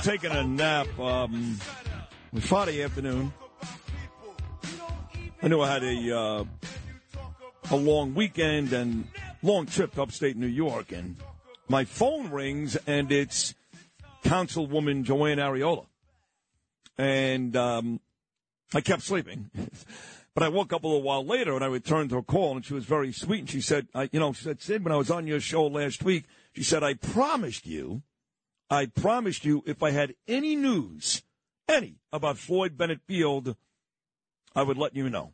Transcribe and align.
Taking 0.02 0.30
a 0.30 0.44
nap. 0.44 0.86
Um, 0.98 1.58
Friday 2.40 2.82
afternoon. 2.82 3.34
I 5.42 5.48
knew 5.48 5.60
I 5.60 5.70
had 5.70 5.84
a 5.84 6.18
uh, 6.18 6.44
a 7.70 7.76
long 7.76 8.14
weekend 8.14 8.72
and 8.72 9.06
long 9.42 9.66
trip 9.66 9.92
to 9.96 10.02
upstate 10.02 10.38
New 10.38 10.46
York, 10.46 10.92
and 10.92 11.16
my 11.68 11.84
phone 11.84 12.30
rings, 12.30 12.76
and 12.86 13.12
it's 13.12 13.54
Councilwoman 14.24 15.04
Joann 15.04 15.36
Ariola, 15.36 15.84
and 16.96 17.54
um, 17.54 18.00
I 18.74 18.80
kept 18.80 19.02
sleeping. 19.02 19.50
But 20.32 20.44
I 20.44 20.48
woke 20.48 20.72
up 20.72 20.84
a 20.84 20.86
little 20.86 21.02
while 21.02 21.26
later 21.26 21.56
and 21.56 21.64
I 21.64 21.66
returned 21.66 22.12
her 22.12 22.22
call 22.22 22.54
and 22.54 22.64
she 22.64 22.72
was 22.72 22.84
very 22.84 23.10
sweet. 23.10 23.40
And 23.40 23.50
she 23.50 23.60
said, 23.60 23.88
I, 23.92 24.08
you 24.12 24.20
know, 24.20 24.32
she 24.32 24.44
said, 24.44 24.62
Sid, 24.62 24.84
when 24.84 24.92
I 24.92 24.96
was 24.96 25.10
on 25.10 25.26
your 25.26 25.40
show 25.40 25.66
last 25.66 26.04
week, 26.04 26.26
she 26.54 26.62
said, 26.62 26.84
I 26.84 26.94
promised 26.94 27.66
you 27.66 28.02
I 28.70 28.86
promised 28.86 29.44
you 29.44 29.64
if 29.66 29.82
I 29.82 29.90
had 29.90 30.14
any 30.28 30.54
news, 30.54 31.22
any, 31.68 31.96
about 32.12 32.38
Floyd 32.38 32.78
Bennett 32.78 33.00
Field, 33.06 33.56
I 34.54 34.62
would 34.62 34.78
let 34.78 34.94
you 34.94 35.10
know. 35.10 35.32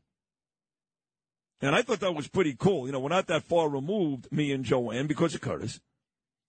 And 1.61 1.75
I 1.75 1.83
thought 1.83 2.01
that 2.01 2.15
was 2.15 2.29
pretty 2.29 2.55
cool. 2.59 2.87
You 2.87 2.93
know, 2.93 3.01
we're 3.01 3.11
not 3.11 3.27
that 3.27 3.45
far 3.45 3.69
removed, 3.69 4.29
me 4.33 4.53
and 4.53 4.65
Joann, 4.65 5.07
because 5.07 5.35
of 5.35 5.41
Curtis. 5.43 5.81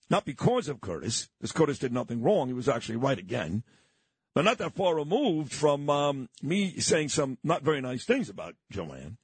Not 0.10 0.26
because 0.26 0.70
of 0.70 0.80
Curtis, 0.80 1.28
because 1.40 1.52
Curtis 1.52 1.80
did 1.80 1.92
nothing 1.92 2.22
wrong. 2.22 2.48
He 2.48 2.54
was 2.54 2.70
actually 2.70 2.96
right 2.98 3.20
again. 3.20 3.64
But 4.34 4.46
not 4.46 4.58
that 4.60 4.76
far 4.76 4.96
removed 4.96 5.52
from 5.52 5.90
um, 5.90 6.30
me 6.42 6.80
saying 6.80 7.10
some 7.10 7.38
not 7.44 7.64
very 7.64 7.82
nice 7.82 8.06
things 8.06 8.30
about 8.30 8.56
Joann. 8.72 9.18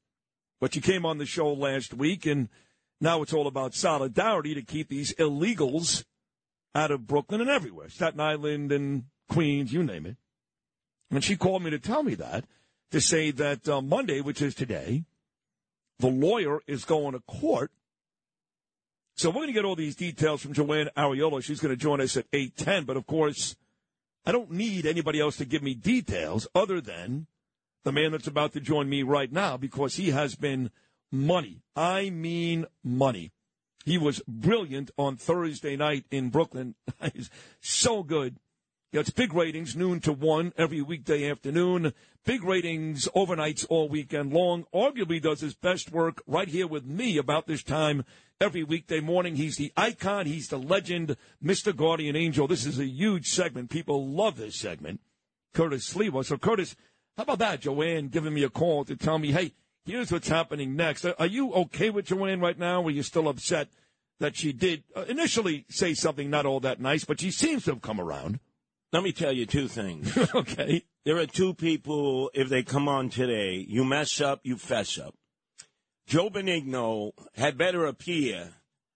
But 0.60 0.76
you 0.76 0.82
came 0.82 1.06
on 1.06 1.18
the 1.18 1.26
show 1.26 1.54
last 1.54 1.94
week, 1.94 2.26
and 2.26 2.50
now 3.00 3.22
it's 3.22 3.34
all 3.34 3.48
about 3.48 3.74
solidarity 3.74 4.54
to 4.56 4.62
keep 4.62 4.90
these 4.90 5.14
illegals 5.16 6.04
out 6.76 6.92
of 6.92 7.08
Brooklyn 7.08 7.42
and 7.42 7.50
everywhere, 7.50 7.90
Staten 7.90 8.20
Island 8.20 8.72
and 8.72 9.06
Queens, 9.30 9.74
you 9.74 9.84
name 9.84 10.06
it. 10.06 10.18
And 11.12 11.24
she 11.24 11.36
called 11.36 11.64
me 11.64 11.70
to 11.70 11.80
tell 11.80 12.04
me 12.04 12.16
that, 12.16 12.46
to 12.92 13.00
say 13.00 13.32
that 13.32 13.68
uh, 13.68 13.82
Monday, 13.82 14.22
which 14.22 14.42
is 14.42 14.56
today, 14.56 15.06
the 16.00 16.08
lawyer 16.08 16.60
is 16.68 16.86
going 16.86 17.14
to 17.14 17.20
court. 17.20 17.72
So 19.16 19.30
we're 19.30 19.36
going 19.36 19.48
to 19.48 19.54
get 19.54 19.66
all 19.66 19.76
these 19.76 19.96
details 19.96 20.42
from 20.42 20.54
Joann 20.54 20.90
Ariola. 20.98 21.44
She's 21.44 21.60
going 21.60 21.74
to 21.74 21.80
join 21.80 22.02
us 22.02 22.18
at 22.18 22.30
8.10. 22.32 22.88
But, 22.88 22.98
of 22.98 23.06
course, 23.06 23.56
I 24.26 24.32
don't 24.32 24.52
need 24.52 24.86
anybody 24.88 25.20
else 25.20 25.38
to 25.38 25.46
give 25.46 25.62
me 25.62 25.76
details 25.76 26.48
other 26.56 26.82
than 26.82 27.28
the 27.84 27.92
man 27.92 28.12
that's 28.12 28.28
about 28.28 28.54
to 28.54 28.60
join 28.60 28.90
me 28.90 29.04
right 29.04 29.32
now 29.32 29.58
because 29.58 29.96
he 29.96 30.10
has 30.10 30.36
been 30.36 30.72
money. 31.12 31.62
I 31.76 32.10
mean 32.10 32.66
money. 32.84 33.33
He 33.84 33.98
was 33.98 34.22
brilliant 34.28 34.92
on 34.98 35.18
Thursday 35.18 35.76
night 35.76 36.06
in 36.10 36.30
Brooklyn. 36.30 36.76
He's 37.14 37.30
so 37.60 38.02
good. 38.02 38.38
It's 38.94 39.10
big 39.10 39.34
ratings, 39.34 39.76
noon 39.76 40.00
to 40.02 40.14
one 40.14 40.54
every 40.56 40.82
weekday 40.82 41.30
afternoon. 41.30 41.94
Big 42.26 42.44
ratings 42.44 43.10
overnights 43.16 43.66
all 43.68 43.90
weekend 43.90 44.32
long. 44.32 44.66
Arguably 44.74 45.22
does 45.22 45.42
his 45.42 45.56
best 45.56 45.92
work 45.92 46.22
right 46.28 46.48
here 46.48 46.68
with 46.68 46.86
me 46.86 47.18
about 47.18 47.48
this 47.48 47.64
time 47.64 48.06
every 48.40 48.64
weekday 48.64 49.00
morning. 49.00 49.36
He's 49.36 49.58
the 49.58 49.74
icon. 49.76 50.28
He's 50.28 50.48
the 50.48 50.60
legend, 50.60 51.18
Mr. 51.44 51.76
Guardian 51.76 52.16
Angel. 52.16 52.48
This 52.48 52.68
is 52.68 52.80
a 52.80 52.86
huge 52.86 53.28
segment. 53.30 53.72
People 53.72 54.08
love 54.08 54.38
this 54.38 54.60
segment. 54.60 55.02
Curtis 55.54 55.92
Sliwa. 55.92 56.24
So, 56.24 56.38
Curtis, 56.38 56.76
how 57.18 57.24
about 57.24 57.40
that? 57.40 57.62
Joann 57.62 58.12
giving 58.12 58.34
me 58.34 58.44
a 58.44 58.50
call 58.50 58.86
to 58.86 58.96
tell 58.96 59.18
me, 59.18 59.32
hey, 59.32 59.54
here's 59.86 60.12
what's 60.12 60.28
happening 60.28 60.76
next. 60.76 61.06
Are 61.06 61.26
you 61.26 61.54
okay 61.54 61.90
with 61.90 62.08
Joann 62.08 62.42
right 62.42 62.58
now? 62.58 62.82
Or 62.82 62.88
are 62.88 62.92
you 62.92 63.04
still 63.04 63.28
upset 63.28 63.70
that 64.20 64.36
she 64.36 64.54
did 64.54 64.84
uh, 64.96 65.06
initially 65.08 65.66
say 65.70 65.94
something 65.94 66.30
not 66.30 66.46
all 66.46 66.60
that 66.62 66.80
nice, 66.80 67.04
but 67.04 67.20
she 67.20 67.32
seems 67.32 67.66
to 67.66 67.72
have 67.72 67.82
come 67.82 68.00
around? 68.00 68.40
Let 68.92 69.04
me 69.04 69.12
tell 69.12 69.32
you 69.32 69.46
two 69.46 69.68
things. 69.68 70.16
okay. 70.36 70.84
There 71.04 71.18
are 71.18 71.26
two 71.26 71.54
people, 71.54 72.30
if 72.34 72.50
they 72.50 72.64
come 72.64 72.88
on 72.88 73.10
today, 73.10 73.66
you 73.68 73.84
mess 73.84 74.22
up, 74.22 74.42
you 74.44 74.56
fess 74.56 75.00
up. 75.00 75.16
Joe 76.06 76.30
Benigno 76.30 77.12
had 77.36 77.58
better 77.58 77.86
appear 77.86 78.50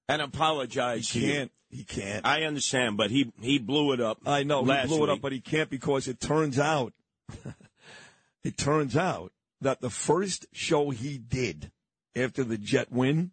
and 0.08 0.22
apologize 0.22 1.10
He 1.10 1.32
can't. 1.32 1.52
He 1.70 1.84
can't. 1.84 2.26
I 2.26 2.44
understand, 2.44 2.96
but 2.96 3.12
he 3.12 3.34
he 3.42 3.60
blew 3.60 3.92
it 3.92 4.00
up. 4.00 4.20
I 4.26 4.44
know 4.44 4.64
he 4.64 4.88
blew 4.88 5.04
it 5.04 5.10
up, 5.10 5.20
but 5.20 5.34
he 5.34 5.42
can't 5.42 5.70
because 5.70 6.08
it 6.08 6.20
turns 6.20 6.58
out, 6.58 6.94
it 8.44 8.58
turns 8.58 8.96
out 8.96 9.34
that 9.62 9.82
the 9.82 9.90
first 9.90 10.46
show 10.52 10.90
he 10.92 11.18
did 11.18 11.72
after 12.16 12.44
the 12.44 12.58
Jet 12.58 12.92
win 12.92 13.32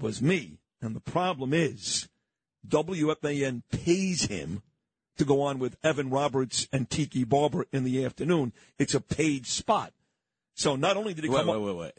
was 0.00 0.20
me, 0.22 0.58
and 0.80 0.94
the 0.94 1.00
problem 1.00 1.52
is, 1.54 2.08
WFAN 2.68 3.62
pays 3.70 4.24
him 4.24 4.62
to 5.16 5.24
go 5.24 5.42
on 5.42 5.58
with 5.58 5.76
Evan 5.84 6.10
Roberts 6.10 6.66
and 6.72 6.88
Tiki 6.90 7.24
Barber 7.24 7.66
in 7.72 7.84
the 7.84 8.04
afternoon. 8.04 8.52
It's 8.78 8.94
a 8.94 9.00
paid 9.00 9.46
spot. 9.46 9.92
So 10.54 10.76
not 10.76 10.96
only 10.96 11.14
did 11.14 11.24
he 11.24 11.30
wait, 11.30 11.38
come 11.38 11.48
wait, 11.48 11.56
up, 11.56 11.62
wait, 11.62 11.76
wait. 11.76 11.92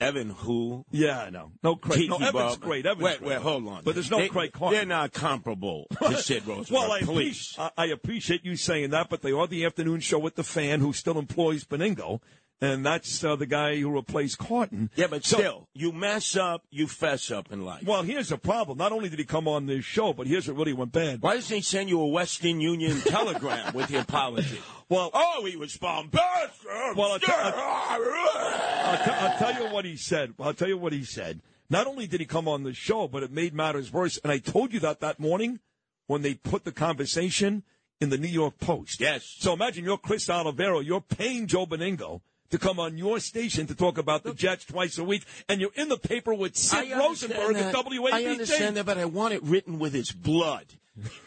Evan 0.00 0.30
who? 0.30 0.86
yeah, 0.90 1.20
I 1.20 1.30
know, 1.30 1.52
no 1.62 1.76
Craig, 1.76 2.08
no 2.08 2.16
Evan's 2.16 2.32
Barber. 2.32 2.64
great. 2.64 2.86
Evan's 2.86 3.02
wait, 3.04 3.18
great. 3.18 3.28
wait, 3.32 3.38
hold 3.38 3.68
on. 3.68 3.82
But 3.84 3.94
there's 3.94 4.10
no 4.10 4.18
They- 4.18 4.28
Craig 4.30 4.52
Carton. 4.52 4.76
They're 4.78 4.86
not 4.86 5.12
comparable 5.12 5.86
to 6.02 6.16
Sid 6.22 6.46
Rosenberg. 6.46 6.70
Well, 6.70 6.90
I, 6.92 7.00
please. 7.02 7.54
appreciate, 7.56 7.72
I 7.76 7.82
I 7.82 7.86
appreciate 7.88 8.44
you 8.44 8.56
saying 8.56 8.90
that, 8.90 9.10
but 9.10 9.20
they 9.20 9.32
are 9.32 9.46
the 9.46 9.64
afternoon 9.66 10.00
show 10.00 10.18
with 10.18 10.36
the 10.36 10.44
fan 10.44 10.80
who 10.80 10.92
still 10.94 11.18
employs 11.18 11.64
Benigno, 11.64 12.20
and 12.60 12.84
that's 12.84 13.22
uh, 13.24 13.36
the 13.36 13.46
guy 13.46 13.76
who 13.78 13.90
replaced 13.90 14.38
Carton. 14.38 14.90
Yeah, 14.94 15.06
but 15.08 15.24
So- 15.24 15.36
still, 15.38 15.68
you 15.74 15.92
mess 15.92 16.36
up, 16.36 16.62
you 16.70 16.86
fess 16.86 17.30
up 17.30 17.50
in 17.52 17.64
life. 17.64 17.82
Well, 17.84 18.02
here's 18.02 18.28
the 18.28 18.38
problem. 18.38 18.78
Not 18.78 18.92
only 18.92 19.08
did 19.08 19.18
he 19.18 19.24
come 19.24 19.48
on 19.48 19.66
this 19.66 19.84
show, 19.84 20.12
but 20.12 20.26
here's 20.26 20.46
what 20.48 20.56
really 20.56 20.72
went 20.72 20.92
bad. 20.92 21.22
Why 21.22 21.34
doesn't 21.36 21.54
he 21.54 21.62
send 21.62 21.88
you 21.88 22.00
a 22.00 22.06
Western 22.06 22.60
Union 22.60 23.00
telegram 23.06 23.72
with 23.74 23.88
the 23.88 24.00
apology? 24.00 24.60
Well, 24.88 25.10
Oh, 25.14 25.44
he 25.46 25.56
was 25.56 25.76
bombastic. 25.76 26.96
Well, 26.96 27.12
I'll 27.12 27.18
t- 27.18 27.32
I'll, 27.32 29.04
t- 29.04 29.10
I'll 29.10 29.38
tell 29.38 29.62
you 29.62 29.72
what 29.72 29.84
he 29.84 29.96
said. 29.96 30.34
I'll 30.38 30.54
tell 30.54 30.68
you 30.68 30.78
what 30.78 30.92
he 30.92 31.04
said. 31.04 31.40
Not 31.68 31.86
only 31.86 32.06
did 32.06 32.20
he 32.20 32.26
come 32.26 32.48
on 32.48 32.64
the 32.64 32.74
show, 32.74 33.06
but 33.06 33.22
it 33.22 33.30
made 33.30 33.54
matters 33.54 33.92
worse. 33.92 34.18
And 34.24 34.32
I 34.32 34.38
told 34.38 34.72
you 34.72 34.80
that 34.80 35.00
that 35.00 35.20
morning 35.20 35.60
when 36.08 36.22
they 36.22 36.34
put 36.34 36.64
the 36.64 36.72
conversation 36.72 37.62
in 38.00 38.08
the 38.10 38.18
New 38.18 38.28
York 38.28 38.58
Post. 38.58 39.00
Yes. 39.00 39.36
So 39.38 39.52
imagine 39.52 39.84
you're 39.84 39.98
Chris 39.98 40.26
Oliviero. 40.28 40.84
You're 40.84 41.00
paying 41.00 41.46
Joe 41.46 41.66
Benigno 41.66 42.22
to 42.50 42.58
come 42.58 42.78
on 42.80 42.98
your 42.98 43.20
station 43.20 43.66
to 43.68 43.74
talk 43.74 43.98
about 43.98 44.22
the 44.24 44.34
Jets 44.34 44.64
twice 44.64 44.98
a 44.98 45.04
week, 45.04 45.24
and 45.48 45.60
you're 45.60 45.70
in 45.74 45.88
the 45.88 45.96
paper 45.98 46.34
with 46.34 46.56
Sid 46.56 46.90
Rosenberg 46.92 47.56
at 47.56 47.74
WABC. 47.74 48.12
I 48.12 48.24
understand 48.24 48.76
that, 48.76 48.86
but 48.86 48.98
I 48.98 49.04
want 49.04 49.34
it 49.34 49.42
written 49.42 49.78
with 49.78 49.92
his 49.92 50.10
blood. 50.12 50.66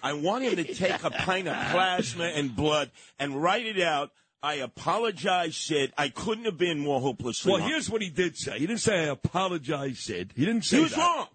I 0.03 0.13
want 0.13 0.43
him 0.43 0.55
to 0.57 0.73
take 0.73 1.03
a 1.03 1.09
pint 1.09 1.47
of 1.47 1.55
plasma 1.71 2.25
and 2.25 2.55
blood 2.55 2.91
and 3.19 3.41
write 3.41 3.65
it 3.65 3.79
out. 3.81 4.11
I 4.43 4.55
apologize, 4.55 5.55
Sid. 5.55 5.93
I 5.97 6.09
couldn't 6.09 6.43
have 6.45 6.57
been 6.57 6.77
more 6.79 6.99
hopelessly 6.99 7.49
Well, 7.51 7.61
wrong. 7.61 7.69
here's 7.69 7.89
what 7.89 8.01
he 8.01 8.09
did 8.09 8.35
say. 8.37 8.59
He 8.59 8.67
didn't 8.67 8.81
say, 8.81 8.99
I 8.99 9.03
apologize, 9.05 9.99
Sid. 9.99 10.33
He 10.35 10.45
didn't 10.45 10.65
say 10.65 10.77
He 10.77 10.83
was 10.83 10.91
that. 10.91 10.97
wrong. 10.99 11.27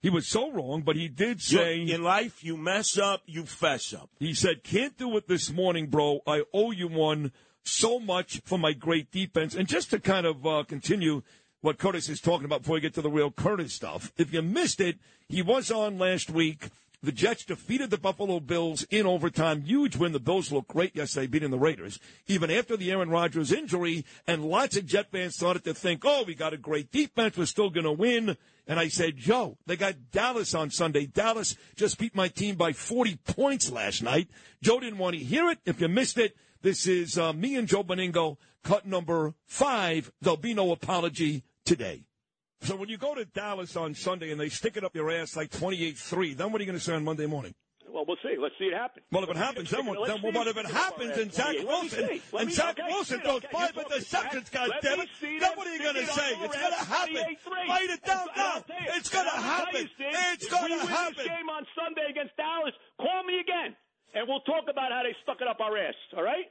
He 0.00 0.08
was 0.10 0.26
so 0.26 0.50
wrong, 0.50 0.82
but 0.82 0.96
he 0.96 1.08
did 1.08 1.46
You're- 1.50 1.64
say, 1.86 1.92
in 1.92 2.02
life, 2.02 2.42
you 2.42 2.56
mess 2.56 2.96
up, 2.96 3.22
you 3.26 3.44
fess 3.44 3.92
up. 3.92 4.08
he 4.18 4.32
said, 4.34 4.62
can't 4.64 4.96
do 4.96 5.14
it 5.18 5.28
this 5.28 5.50
morning, 5.50 5.88
bro. 5.88 6.20
I 6.26 6.44
owe 6.54 6.70
you 6.70 6.88
one 6.88 7.32
so 7.68 7.98
much 7.98 8.40
for 8.44 8.58
my 8.58 8.72
great 8.72 9.10
defense. 9.10 9.54
And 9.54 9.68
just 9.68 9.90
to 9.90 10.00
kind 10.00 10.26
of 10.26 10.46
uh, 10.46 10.64
continue 10.66 11.22
what 11.60 11.78
Curtis 11.78 12.08
is 12.08 12.20
talking 12.20 12.44
about 12.44 12.62
before 12.62 12.74
we 12.74 12.80
get 12.80 12.94
to 12.94 13.02
the 13.02 13.10
real 13.10 13.30
Curtis 13.30 13.72
stuff, 13.72 14.12
if 14.16 14.32
you 14.32 14.42
missed 14.42 14.80
it, 14.80 14.98
he 15.28 15.42
was 15.42 15.70
on 15.70 15.98
last 15.98 16.30
week. 16.30 16.68
The 17.02 17.12
Jets 17.12 17.44
defeated 17.44 17.90
the 17.90 17.98
Buffalo 17.98 18.40
Bills 18.40 18.84
in 18.90 19.06
overtime. 19.06 19.62
Huge 19.62 19.96
win. 19.96 20.12
The 20.12 20.18
Bills 20.18 20.50
looked 20.50 20.68
great 20.68 20.96
yesterday, 20.96 21.26
beating 21.26 21.50
the 21.50 21.58
Raiders, 21.58 22.00
even 22.26 22.50
after 22.50 22.76
the 22.76 22.90
Aaron 22.90 23.10
Rodgers 23.10 23.52
injury. 23.52 24.04
And 24.26 24.44
lots 24.44 24.76
of 24.76 24.86
Jet 24.86 25.10
fans 25.12 25.34
started 25.34 25.62
to 25.64 25.74
think, 25.74 26.02
oh, 26.04 26.24
we 26.26 26.34
got 26.34 26.54
a 26.54 26.58
great 26.58 26.90
defense. 26.90 27.36
We're 27.36 27.46
still 27.46 27.70
going 27.70 27.84
to 27.84 27.92
win. 27.92 28.36
And 28.66 28.80
I 28.80 28.88
said, 28.88 29.16
Joe, 29.16 29.56
they 29.66 29.76
got 29.76 30.10
Dallas 30.10 30.54
on 30.54 30.70
Sunday. 30.70 31.06
Dallas 31.06 31.54
just 31.76 31.98
beat 31.98 32.16
my 32.16 32.28
team 32.28 32.56
by 32.56 32.72
40 32.72 33.16
points 33.24 33.70
last 33.70 34.02
night. 34.02 34.28
Joe 34.62 34.80
didn't 34.80 34.98
want 34.98 35.16
to 35.16 35.22
hear 35.22 35.50
it. 35.50 35.58
If 35.64 35.80
you 35.80 35.88
missed 35.88 36.18
it, 36.18 36.34
this 36.66 36.88
is 36.88 37.16
uh, 37.16 37.32
me 37.32 37.54
and 37.54 37.68
Joe 37.68 37.84
Benigno, 37.84 38.38
cut 38.64 38.84
number 38.84 39.34
five. 39.46 40.10
There'll 40.20 40.36
be 40.36 40.52
no 40.52 40.72
apology 40.72 41.44
today. 41.64 42.02
So 42.62 42.74
when 42.74 42.88
you 42.88 42.98
go 42.98 43.14
to 43.14 43.24
Dallas 43.24 43.76
on 43.76 43.94
Sunday 43.94 44.32
and 44.32 44.40
they 44.40 44.48
stick 44.48 44.76
it 44.76 44.82
up 44.82 44.96
your 44.96 45.08
ass 45.12 45.36
like 45.36 45.50
28-3, 45.52 46.36
then 46.36 46.50
what 46.50 46.60
are 46.60 46.64
you 46.64 46.66
going 46.66 46.76
to 46.76 46.84
say 46.84 46.94
on 46.94 47.04
Monday 47.04 47.26
morning? 47.26 47.54
Well, 47.88 48.04
we'll 48.04 48.16
see. 48.20 48.34
Let's 48.36 48.56
see 48.58 48.64
it 48.64 48.74
happen. 48.74 49.04
Well, 49.12 49.22
if 49.22 49.30
it 49.30 49.36
happens, 49.36 49.70
then 49.70 49.86
what? 49.86 50.08
Then 50.08 50.20
what 50.20 50.48
if 50.48 50.56
it 50.56 50.66
happens 50.66 51.16
and 51.16 51.32
Zach 51.32 51.54
Wilson 51.62 52.20
and 52.36 52.52
Zach 52.52 52.76
Wilson 52.90 53.20
throws 53.20 53.42
five 53.52 53.72
interceptions? 53.72 54.50
God 54.50 54.70
damn 54.82 55.00
it! 55.00 55.08
Then 55.22 55.52
what 55.54 55.68
are 55.68 55.72
you 55.72 55.80
going 55.80 55.94
to 55.94 56.06
say? 56.06 56.34
It's 56.34 56.56
going 56.56 56.72
to 56.72 56.84
happen. 56.84 57.36
Write 57.68 57.90
it 57.90 58.04
down 58.04 58.26
now. 58.36 58.64
It's 58.96 59.08
going 59.08 59.24
to 59.24 59.40
happen. 59.40 59.88
It's 59.98 60.48
going 60.48 60.78
to 60.78 60.84
happen 60.84 61.14
we 61.14 61.14
win 61.14 61.14
this 61.16 61.26
game 61.26 61.48
on 61.48 61.64
Sunday 61.78 62.10
against 62.10 62.36
Dallas. 62.36 62.74
Call 62.98 63.22
me 63.22 63.38
again, 63.38 63.76
and 64.14 64.26
we'll 64.28 64.40
talk 64.40 64.64
about 64.68 64.90
how 64.90 65.02
they 65.04 65.14
stuck 65.22 65.40
it 65.40 65.46
up 65.48 65.60
our 65.60 65.78
ass. 65.78 65.94
All 66.16 66.24
right? 66.24 66.50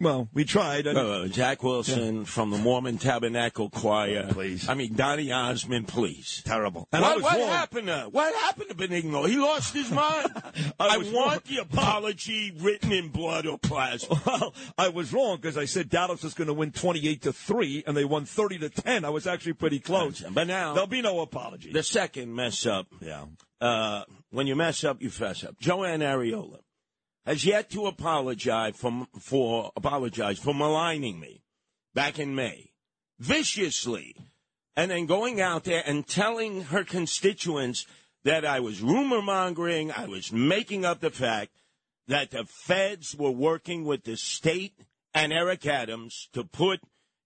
Well, 0.00 0.28
we 0.34 0.44
tried. 0.44 0.86
Uh, 0.88 1.28
Jack 1.28 1.62
Wilson 1.62 2.24
from 2.24 2.50
the 2.50 2.58
Mormon 2.58 2.98
Tabernacle 2.98 3.70
Choir. 3.70 4.26
Please. 4.30 4.68
I 4.68 4.74
mean, 4.74 4.94
Donny 4.94 5.30
Osmond, 5.30 5.86
please. 5.86 6.42
Terrible. 6.44 6.88
And 6.92 7.02
what 7.02 7.22
what 7.22 7.38
happened 7.38 7.86
to 7.86 8.08
what 8.10 8.34
happened 8.34 8.70
to 8.70 8.74
Benigno? 8.74 9.28
He 9.28 9.36
lost 9.36 9.72
his 9.72 9.90
mind. 9.92 10.28
I 10.80 10.94
I, 10.94 10.98
want 10.98 11.14
wrong. 11.14 11.38
the 11.48 11.58
apology 11.62 12.52
written 12.58 12.92
in 12.92 13.08
blood 13.08 13.46
or 13.46 13.58
plasma. 13.58 14.20
Well, 14.26 14.54
I 14.76 14.88
was 14.88 15.12
wrong 15.12 15.36
because 15.36 15.56
I 15.56 15.66
said 15.66 15.88
Dallas 15.90 16.22
was 16.24 16.34
going 16.34 16.48
to 16.48 16.54
win 16.54 16.72
28 16.72 17.22
to 17.22 17.32
3 17.32 17.84
and 17.86 17.96
they 17.96 18.04
won 18.04 18.24
30 18.24 18.58
to 18.60 18.68
10. 18.70 19.04
I 19.04 19.10
was 19.10 19.26
actually 19.26 19.52
pretty 19.52 19.78
close. 19.78 20.20
But 20.20 20.46
now 20.48 20.72
There'll 20.74 20.86
be 20.88 21.02
no 21.02 21.20
apology. 21.20 21.72
the 21.72 21.82
second 21.82 22.34
mess 22.34 22.66
up. 22.66 22.86
yeah. 23.00 23.26
Uh, 23.60 24.02
when 24.30 24.46
you 24.46 24.56
mess 24.56 24.82
up, 24.82 25.00
you 25.00 25.08
fess 25.10 25.44
up. 25.44 25.58
Joann 25.60 26.00
Ariola 26.00 26.58
has 27.26 27.44
yet 27.44 27.70
to 27.70 27.86
apologize 27.86 28.76
for 28.76 29.06
for 29.18 29.72
apologize 29.76 30.38
for 30.38 30.54
maligning 30.54 31.18
me 31.20 31.42
back 31.94 32.18
in 32.18 32.34
May 32.34 32.70
viciously, 33.18 34.16
and 34.76 34.90
then 34.90 35.06
going 35.06 35.40
out 35.40 35.64
there 35.64 35.82
and 35.86 36.06
telling 36.06 36.64
her 36.64 36.84
constituents 36.84 37.86
that 38.24 38.44
I 38.44 38.60
was 38.60 38.82
rumor 38.82 39.22
mongering, 39.22 39.92
I 39.92 40.06
was 40.06 40.32
making 40.32 40.84
up 40.84 41.00
the 41.00 41.10
fact 41.10 41.52
that 42.08 42.30
the 42.30 42.44
feds 42.44 43.14
were 43.14 43.30
working 43.30 43.84
with 43.84 44.04
the 44.04 44.16
state 44.16 44.74
and 45.14 45.32
Eric 45.32 45.66
Adams 45.66 46.28
to 46.32 46.44
put 46.44 46.80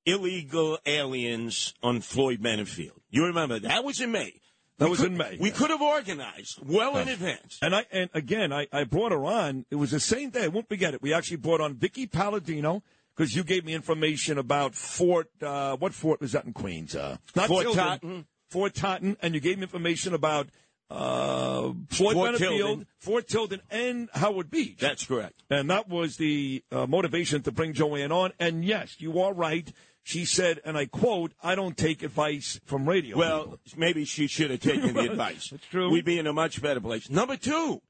illegal 0.04 0.78
aliens 0.86 1.74
on 1.82 2.00
Floyd 2.00 2.42
Bennett 2.42 2.68
Field. 2.68 3.00
You 3.10 3.26
remember 3.26 3.58
that 3.60 3.84
was 3.84 4.00
in 4.00 4.12
May. 4.12 4.34
That 4.78 4.84
We 4.86 4.90
was 4.90 5.00
could- 5.00 5.10
in 5.12 5.16
May, 5.18 5.36
We 5.40 5.48
yeah. 5.50 5.54
could 5.56 5.70
have 5.70 5.82
organized 5.82 6.60
well 6.64 6.96
in 6.98 7.08
advance. 7.08 7.58
And 7.60 7.74
I 7.74 7.84
and 7.90 8.10
again 8.14 8.52
I, 8.52 8.68
I 8.72 8.84
brought 8.84 9.12
her 9.12 9.24
on. 9.24 9.66
It 9.70 9.76
was 9.76 9.90
the 9.90 10.00
same 10.00 10.30
day. 10.30 10.44
I 10.44 10.48
won't 10.48 10.68
forget 10.68 10.94
it. 10.94 11.02
We 11.02 11.12
actually 11.12 11.38
brought 11.38 11.60
on 11.60 11.74
Vicky 11.74 12.06
Paladino 12.06 12.82
because 13.16 13.34
you 13.34 13.42
gave 13.42 13.64
me 13.64 13.74
information 13.74 14.38
about 14.38 14.74
Fort. 14.76 15.28
Uh, 15.42 15.76
what 15.76 15.92
fort 15.94 16.20
was 16.20 16.32
that 16.32 16.44
in 16.44 16.52
Queens? 16.52 16.94
Uh, 16.94 17.16
not 17.34 17.48
Fort 17.48 17.64
Tilden, 17.64 17.84
Totten. 17.84 18.26
Fort 18.50 18.74
Totten, 18.74 19.16
and 19.20 19.34
you 19.34 19.40
gave 19.40 19.58
me 19.58 19.64
information 19.64 20.14
about 20.14 20.48
uh, 20.90 21.72
Floyd 21.90 22.14
Fort 22.14 22.26
Bennett 22.28 22.40
Field, 22.40 22.58
Tilden. 22.58 22.86
Fort 22.98 23.28
Tilden, 23.28 23.60
and 23.70 24.08
Howard 24.14 24.50
Beach. 24.50 24.78
That's 24.80 25.04
correct. 25.04 25.42
And 25.50 25.68
that 25.70 25.88
was 25.88 26.16
the 26.16 26.62
uh, 26.72 26.86
motivation 26.86 27.42
to 27.42 27.52
bring 27.52 27.74
Joann 27.74 28.10
on. 28.10 28.32
And 28.38 28.64
yes, 28.64 28.96
you 28.98 29.20
are 29.20 29.34
right. 29.34 29.70
She 30.08 30.24
said, 30.24 30.62
and 30.64 30.78
I 30.78 30.86
quote, 30.86 31.34
I 31.42 31.54
don't 31.54 31.76
take 31.76 32.02
advice 32.02 32.58
from 32.64 32.88
radio. 32.88 33.18
Well, 33.18 33.44
people." 33.44 33.58
maybe 33.76 34.06
she 34.06 34.26
should 34.26 34.50
have 34.50 34.60
taken 34.60 34.94
the 34.94 35.00
advice. 35.10 35.50
That's 35.50 35.66
true. 35.66 35.90
We'd 35.90 36.06
be 36.06 36.18
in 36.18 36.26
a 36.26 36.32
much 36.32 36.62
better 36.62 36.80
place. 36.80 37.10
Number 37.10 37.36
two, 37.36 37.82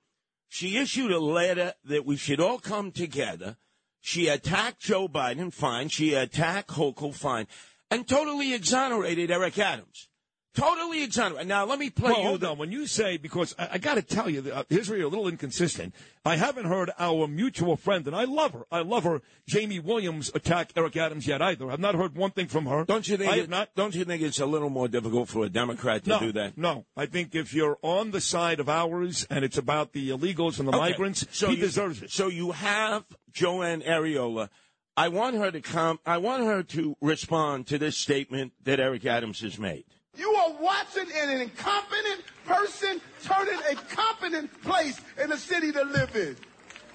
she 0.48 0.78
issued 0.78 1.12
a 1.12 1.20
letter 1.20 1.74
that 1.84 2.04
we 2.04 2.16
should 2.16 2.40
all 2.40 2.58
come 2.58 2.90
together. 2.90 3.56
She 4.00 4.26
attacked 4.26 4.80
Joe 4.80 5.06
Biden, 5.06 5.52
fine. 5.52 5.90
She 5.90 6.14
attacked 6.14 6.70
Hochul, 6.70 7.14
fine. 7.14 7.46
And 7.88 8.08
totally 8.08 8.52
exonerated 8.52 9.30
Eric 9.30 9.56
Adams. 9.56 10.08
Totally 10.54 11.04
exonerated. 11.04 11.46
Now, 11.46 11.64
let 11.66 11.78
me 11.78 11.88
play 11.90 12.10
well, 12.10 12.20
you 12.22 12.26
hold 12.28 12.40
the- 12.40 12.48
on. 12.50 12.58
When 12.58 12.72
you 12.72 12.86
say, 12.86 13.16
because 13.16 13.54
I, 13.58 13.68
I 13.72 13.78
got 13.78 13.94
to 13.94 14.02
tell 14.02 14.28
you, 14.28 14.50
uh, 14.52 14.64
here's 14.68 14.88
where 14.88 14.98
you're 14.98 15.06
a 15.06 15.10
little 15.10 15.28
inconsistent. 15.28 15.94
I 16.24 16.36
haven't 16.36 16.64
heard 16.64 16.90
our 16.98 17.28
mutual 17.28 17.76
friend, 17.76 18.06
and 18.06 18.16
I 18.16 18.24
love 18.24 18.54
her. 18.54 18.64
I 18.72 18.80
love 18.80 19.04
her, 19.04 19.20
Jaime 19.52 19.78
Williams, 19.78 20.32
attack 20.34 20.72
Eric 20.74 20.96
Adams 20.96 21.26
yet 21.28 21.40
either. 21.42 21.70
I've 21.70 21.78
not 21.78 21.94
heard 21.94 22.16
one 22.16 22.32
thing 22.32 22.48
from 22.48 22.66
her. 22.66 22.84
Don't 22.84 23.06
you 23.06 23.16
think? 23.16 23.30
I 23.30 23.36
it- 23.36 23.40
have 23.42 23.48
not. 23.50 23.74
Don't 23.76 23.94
you 23.94 24.04
think 24.04 24.22
it's 24.22 24.40
a 24.40 24.46
little 24.46 24.70
more 24.70 24.88
difficult 24.88 25.28
for 25.28 25.44
a 25.44 25.48
Democrat 25.48 26.02
to 26.04 26.10
No, 26.10 26.18
do 26.18 26.32
that? 26.32 26.58
no. 26.58 26.86
I 26.96 27.06
think 27.06 27.34
if 27.34 27.54
you're 27.54 27.78
on 27.82 28.10
the 28.10 28.20
side 28.20 28.58
of 28.58 28.68
ours 28.68 29.26
and 29.30 29.44
it's 29.44 29.58
about 29.58 29.92
the 29.92 30.10
illegals 30.10 30.58
and 30.58 30.66
the 30.66 30.72
Okay. 30.72 30.90
migrants, 30.90 31.24
he 31.40 31.52
you, 31.52 31.56
deserves 31.56 32.02
it. 32.02 32.10
So 32.10 32.26
you 32.28 32.50
have 32.52 33.04
Joann 33.32 33.86
Ariola. 33.86 34.48
I 34.96 35.06
want 35.08 35.36
her 35.36 35.52
to 35.52 35.60
come. 35.60 36.00
I 36.04 36.18
want 36.18 36.42
her 36.44 36.64
to 36.64 36.96
respond 37.00 37.68
to 37.68 37.78
this 37.78 37.96
statement 37.96 38.54
that 38.64 38.80
Eric 38.80 39.06
Adams 39.06 39.40
has 39.42 39.56
made. 39.56 39.84
You 40.16 40.32
are 40.32 40.52
watching 40.60 41.06
an 41.14 41.40
incompetent 41.40 42.22
person 42.44 43.00
turning 43.22 43.60
a 43.70 43.74
competent 43.94 44.62
place 44.62 45.00
in 45.22 45.32
a 45.32 45.36
city 45.36 45.72
to 45.72 45.82
live 45.82 46.14
in. 46.16 46.36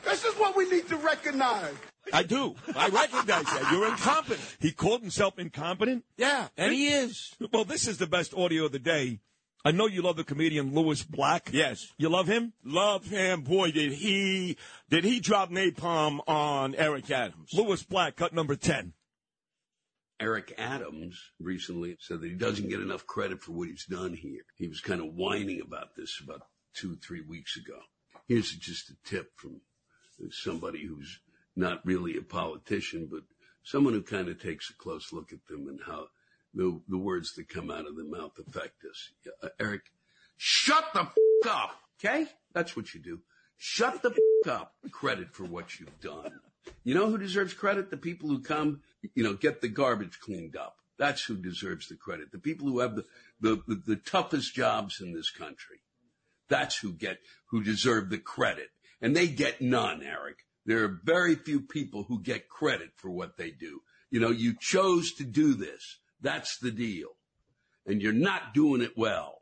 This 0.03 0.25
is 0.25 0.33
what 0.35 0.55
we 0.55 0.69
need 0.69 0.87
to 0.89 0.97
recognize. 0.97 1.73
I 2.11 2.23
do. 2.23 2.55
I 2.75 2.89
recognize 2.89 3.45
that. 3.45 3.69
You're 3.71 3.87
incompetent. 3.87 4.57
He 4.59 4.71
called 4.71 5.01
himself 5.01 5.39
incompetent. 5.39 6.03
Yeah, 6.17 6.47
and 6.57 6.73
he 6.73 6.87
is. 6.87 7.33
Well, 7.51 7.63
this 7.63 7.87
is 7.87 7.97
the 7.97 8.07
best 8.07 8.33
audio 8.33 8.65
of 8.65 8.73
the 8.73 8.79
day. 8.79 9.19
I 9.65 9.71
know 9.71 9.87
you 9.87 10.01
love 10.01 10.17
the 10.17 10.25
comedian 10.25 10.75
Lewis 10.75 11.03
Black. 11.03 11.49
Yes. 11.53 11.93
You 11.97 12.09
love 12.09 12.27
him? 12.27 12.51
Love 12.65 13.05
him. 13.05 13.41
Boy, 13.41 13.71
did 13.71 13.93
he 13.93 14.57
did 14.89 15.05
he 15.05 15.21
drop 15.21 15.49
napalm 15.49 16.19
on 16.27 16.75
Eric 16.75 17.09
Adams. 17.09 17.53
Lewis 17.53 17.83
Black, 17.83 18.17
cut 18.17 18.33
number 18.33 18.57
10. 18.57 18.91
Eric 20.23 20.53
Adams 20.57 21.19
recently 21.37 21.97
said 21.99 22.21
that 22.21 22.29
he 22.29 22.35
doesn't 22.35 22.69
get 22.69 22.79
enough 22.79 23.05
credit 23.05 23.43
for 23.43 23.51
what 23.51 23.67
he's 23.67 23.85
done 23.85 24.13
here. 24.13 24.43
He 24.55 24.69
was 24.69 24.79
kind 24.79 25.01
of 25.01 25.13
whining 25.15 25.59
about 25.59 25.95
this 25.97 26.21
about 26.23 26.43
two, 26.73 26.95
three 26.95 27.19
weeks 27.27 27.57
ago. 27.57 27.77
Here's 28.25 28.49
just 28.53 28.89
a 28.89 28.95
tip 29.03 29.31
from 29.35 29.59
somebody 30.31 30.85
who's 30.85 31.19
not 31.57 31.85
really 31.85 32.15
a 32.15 32.21
politician, 32.21 33.09
but 33.11 33.23
someone 33.63 33.91
who 33.91 34.01
kind 34.01 34.29
of 34.29 34.41
takes 34.41 34.69
a 34.69 34.73
close 34.75 35.11
look 35.11 35.33
at 35.33 35.45
them 35.49 35.67
and 35.67 35.81
how 35.85 36.07
the, 36.53 36.79
the 36.87 36.97
words 36.97 37.33
that 37.35 37.49
come 37.49 37.69
out 37.69 37.85
of 37.85 37.97
their 37.97 38.05
mouth 38.05 38.31
affect 38.39 38.85
us. 38.89 39.11
Uh, 39.43 39.49
Eric, 39.59 39.81
shut 40.37 40.85
the 40.93 41.01
f- 41.01 41.15
up, 41.49 41.75
okay? 41.99 42.27
That's 42.53 42.77
what 42.77 42.93
you 42.93 43.01
do. 43.01 43.19
Shut 43.57 44.01
the 44.01 44.11
f- 44.11 44.49
up. 44.49 44.73
Credit 44.89 45.35
for 45.35 45.43
what 45.43 45.81
you've 45.81 45.99
done. 45.99 46.39
You 46.83 46.95
know 46.95 47.09
who 47.09 47.17
deserves 47.17 47.53
credit? 47.53 47.89
The 47.89 47.97
people 47.97 48.29
who 48.29 48.41
come, 48.41 48.81
you 49.15 49.23
know, 49.23 49.33
get 49.33 49.61
the 49.61 49.67
garbage 49.67 50.19
cleaned 50.19 50.55
up. 50.55 50.77
That's 50.97 51.23
who 51.23 51.35
deserves 51.35 51.87
the 51.87 51.95
credit. 51.95 52.31
The 52.31 52.39
people 52.39 52.67
who 52.67 52.79
have 52.79 52.95
the, 52.95 53.05
the, 53.41 53.61
the, 53.67 53.81
the 53.85 53.95
toughest 53.95 54.53
jobs 54.53 55.01
in 55.01 55.13
this 55.13 55.29
country. 55.29 55.81
That's 56.49 56.77
who 56.77 56.93
get 56.93 57.19
who 57.47 57.63
deserve 57.63 58.09
the 58.09 58.17
credit, 58.17 58.69
and 59.01 59.15
they 59.15 59.27
get 59.27 59.61
none, 59.61 60.03
Eric. 60.03 60.45
There 60.65 60.83
are 60.83 60.99
very 61.03 61.35
few 61.35 61.61
people 61.61 62.03
who 62.03 62.21
get 62.21 62.49
credit 62.49 62.91
for 62.95 63.09
what 63.09 63.37
they 63.37 63.49
do. 63.49 63.81
You 64.11 64.19
know, 64.19 64.29
you 64.29 64.55
chose 64.59 65.13
to 65.13 65.23
do 65.23 65.55
this. 65.55 65.99
That's 66.21 66.57
the 66.57 66.71
deal, 66.71 67.09
and 67.85 68.01
you're 68.01 68.13
not 68.13 68.53
doing 68.53 68.81
it 68.81 68.93
well. 68.95 69.41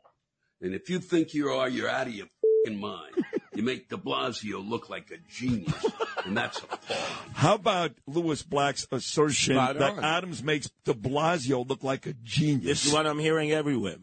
And 0.60 0.74
if 0.74 0.88
you 0.88 1.00
think 1.00 1.34
you 1.34 1.48
are, 1.48 1.68
you're 1.68 1.90
out 1.90 2.06
of 2.06 2.14
your 2.14 2.28
fing 2.64 2.80
mind. 2.80 3.14
You 3.54 3.62
make 3.62 3.88
De 3.88 3.96
Blasio 3.96 4.66
look 4.66 4.88
like 4.88 5.10
a 5.10 5.18
genius, 5.30 5.86
and 6.24 6.36
that's 6.36 6.58
a 6.62 6.64
appalling. 6.64 7.02
How 7.34 7.54
about 7.54 7.92
Lewis 8.06 8.42
Black's 8.42 8.86
assertion 8.90 9.56
Spot 9.56 9.78
that 9.78 9.92
on. 9.98 10.04
Adams 10.04 10.42
makes 10.42 10.70
De 10.84 10.94
Blasio 10.94 11.68
look 11.68 11.82
like 11.82 12.06
a 12.06 12.14
genius? 12.14 12.64
This 12.64 12.86
is 12.86 12.92
what 12.92 13.06
I'm 13.06 13.18
hearing 13.18 13.52
everywhere. 13.52 13.96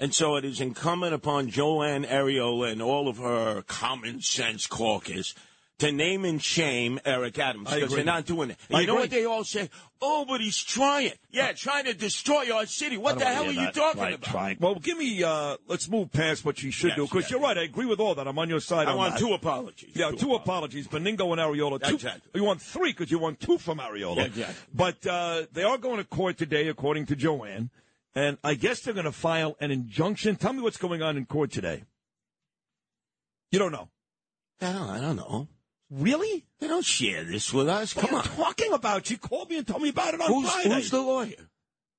And 0.00 0.14
so 0.14 0.36
it 0.36 0.44
is 0.44 0.60
incumbent 0.60 1.12
upon 1.12 1.50
Joann 1.50 2.06
Ariola 2.06 2.70
and 2.70 2.80
all 2.80 3.08
of 3.08 3.18
her 3.18 3.62
common 3.62 4.20
sense 4.20 4.66
caucus 4.66 5.34
to 5.78 5.92
name 5.92 6.24
and 6.24 6.42
shame 6.42 6.98
Eric 7.04 7.38
Adams 7.38 7.72
because 7.72 7.92
they're 7.92 8.04
not 8.04 8.26
doing 8.26 8.50
it. 8.50 8.58
You 8.68 8.86
know 8.86 8.96
what 8.96 9.10
they 9.10 9.24
all 9.24 9.44
say? 9.44 9.70
Oh, 10.00 10.24
but 10.28 10.40
he's 10.40 10.62
trying. 10.62 11.12
Yeah, 11.30 11.52
trying 11.52 11.84
to 11.84 11.94
destroy 11.94 12.52
our 12.54 12.66
city. 12.66 12.96
What 12.96 13.18
the 13.18 13.24
hell 13.24 13.46
are 13.46 13.52
you 13.52 13.70
talking 13.70 14.14
about? 14.14 14.60
Well, 14.60 14.76
give 14.76 14.98
me. 14.98 15.22
Uh, 15.22 15.56
let's 15.66 15.88
move 15.88 16.12
past 16.12 16.44
what 16.44 16.58
she 16.58 16.70
should 16.70 16.88
Yes, 16.90 16.96
do 16.96 17.02
because 17.04 17.22
yes, 17.22 17.30
you're 17.32 17.40
right. 17.40 17.56
I 17.58 17.62
agree 17.62 17.86
with 17.86 18.00
all 18.00 18.14
that. 18.14 18.26
I'm 18.28 18.38
on 18.38 18.48
your 18.48 18.60
side. 18.60 18.88
I 18.88 18.94
want 18.94 19.14
that. 19.14 19.20
two 19.20 19.32
apologies. 19.34 19.90
Yeah, 19.94 20.10
two, 20.10 20.34
apologies. 20.34 20.86
Benigno 20.88 21.30
and 21.32 21.40
Ariola. 21.40 21.82
Two, 21.82 21.94
Exactly. 21.94 22.30
You 22.34 22.44
want 22.44 22.60
three 22.62 22.92
because 22.92 23.10
you 23.10 23.18
want 23.18 23.40
two 23.40 23.58
from 23.58 23.78
Ariola. 23.78 24.16
Yeah, 24.16 24.24
exactly. 24.24 24.56
But 24.74 25.06
uh, 25.06 25.42
they 25.52 25.62
are 25.64 25.78
going 25.78 25.98
to 25.98 26.04
court 26.04 26.38
today, 26.38 26.68
according 26.68 27.06
to 27.06 27.16
Joann, 27.16 27.70
and 28.14 28.38
I 28.44 28.54
guess 28.54 28.80
they're 28.80 28.94
going 28.94 29.04
to 29.04 29.12
file 29.12 29.56
an 29.60 29.70
injunction. 29.70 30.36
Tell 30.36 30.52
me 30.52 30.60
what's 30.62 30.76
going 30.76 31.02
on 31.02 31.16
in 31.16 31.26
court 31.26 31.50
today. 31.52 31.84
You 33.50 33.58
don't 33.58 33.72
know. 33.72 33.88
I 34.60 34.72
don't, 34.72 34.90
I 34.90 35.00
don't 35.00 35.16
know. 35.16 35.48
Really? 35.90 36.44
They 36.60 36.68
don't 36.68 36.84
share 36.84 37.24
this 37.24 37.52
with 37.52 37.68
us. 37.68 37.96
What 37.96 38.06
Come 38.08 38.14
are 38.16 38.22
on. 38.22 38.24
talking 38.28 38.72
about? 38.72 39.10
you 39.10 39.18
called 39.18 39.48
me 39.50 39.58
and 39.58 39.66
told 39.66 39.82
me 39.82 39.88
about 39.88 40.14
it 40.14 40.20
on 40.20 40.28
Who's, 40.28 40.50
Friday. 40.50 40.74
who's 40.74 40.90
the 40.90 41.00
lawyer? 41.00 41.48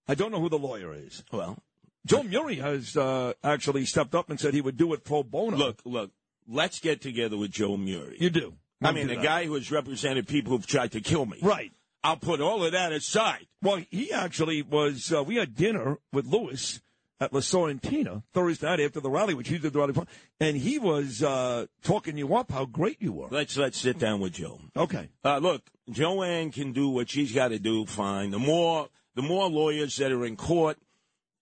I 0.07 0.15
don't 0.15 0.31
know 0.31 0.39
who 0.39 0.49
the 0.49 0.59
lawyer 0.59 0.93
is. 0.93 1.23
Well, 1.31 1.57
Joe 2.05 2.23
Murray 2.23 2.55
has 2.55 2.95
uh, 2.95 3.33
actually 3.43 3.85
stepped 3.85 4.15
up 4.15 4.29
and 4.29 4.39
said 4.39 4.53
he 4.53 4.61
would 4.61 4.77
do 4.77 4.93
it 4.93 5.03
pro 5.03 5.23
bono. 5.23 5.57
look, 5.57 5.81
look. 5.85 6.11
Let's 6.47 6.79
get 6.79 7.01
together 7.01 7.37
with 7.37 7.51
Joe 7.51 7.77
Murray. 7.77 8.17
you 8.19 8.29
do. 8.31 8.53
I 8.81 8.85
Don't 8.87 8.95
mean, 8.95 9.07
do 9.07 9.15
that. 9.15 9.23
guy 9.23 9.45
who 9.45 9.53
has 9.55 9.71
represented 9.71 10.27
people 10.27 10.51
who've 10.53 10.65
tried 10.65 10.93
to 10.93 11.01
kill 11.01 11.25
me. 11.25 11.37
Right. 11.41 11.71
I'll 12.03 12.15
put 12.17 12.39
all 12.41 12.63
of 12.63 12.71
that 12.71 12.91
aside. 12.93 13.45
Well, 13.61 13.83
he 13.91 14.11
actually 14.11 14.61
was. 14.61 15.11
Uh, 15.13 15.21
we 15.23 15.35
had 15.35 15.53
dinner 15.55 15.97
with 16.13 16.25
Lewis 16.25 16.79
at 17.19 17.33
La 17.33 17.39
Sorrentina 17.39 18.23
Thursday 18.33 18.67
night 18.67 18.79
after 18.79 18.99
the 18.99 19.09
rally, 19.09 19.33
which 19.33 19.49
he 19.49 19.57
did 19.57 19.73
the 19.73 19.79
rally, 19.79 19.93
for, 19.93 20.05
and 20.39 20.57
he 20.57 20.79
was 20.79 21.21
uh, 21.21 21.65
talking 21.83 22.17
you 22.17 22.35
up 22.35 22.51
how 22.51 22.65
great 22.65 23.01
you 23.01 23.11
were. 23.11 23.27
Let's 23.29 23.57
let's 23.57 23.77
sit 23.77 23.99
down 23.99 24.19
with 24.19 24.33
Joe. 24.33 24.59
Okay. 24.75 25.09
Uh, 25.23 25.37
look, 25.39 25.63
Joann 25.89 26.53
can 26.53 26.71
do 26.71 26.89
what 26.89 27.09
she's 27.09 27.31
got 27.31 27.49
to 27.49 27.59
do. 27.59 27.85
Fine. 27.85 28.31
The 28.31 28.39
more 28.39 28.89
the 29.15 29.21
more 29.21 29.49
lawyers 29.49 29.97
that 29.97 30.11
are 30.11 30.25
in 30.25 30.35
court, 30.35 30.77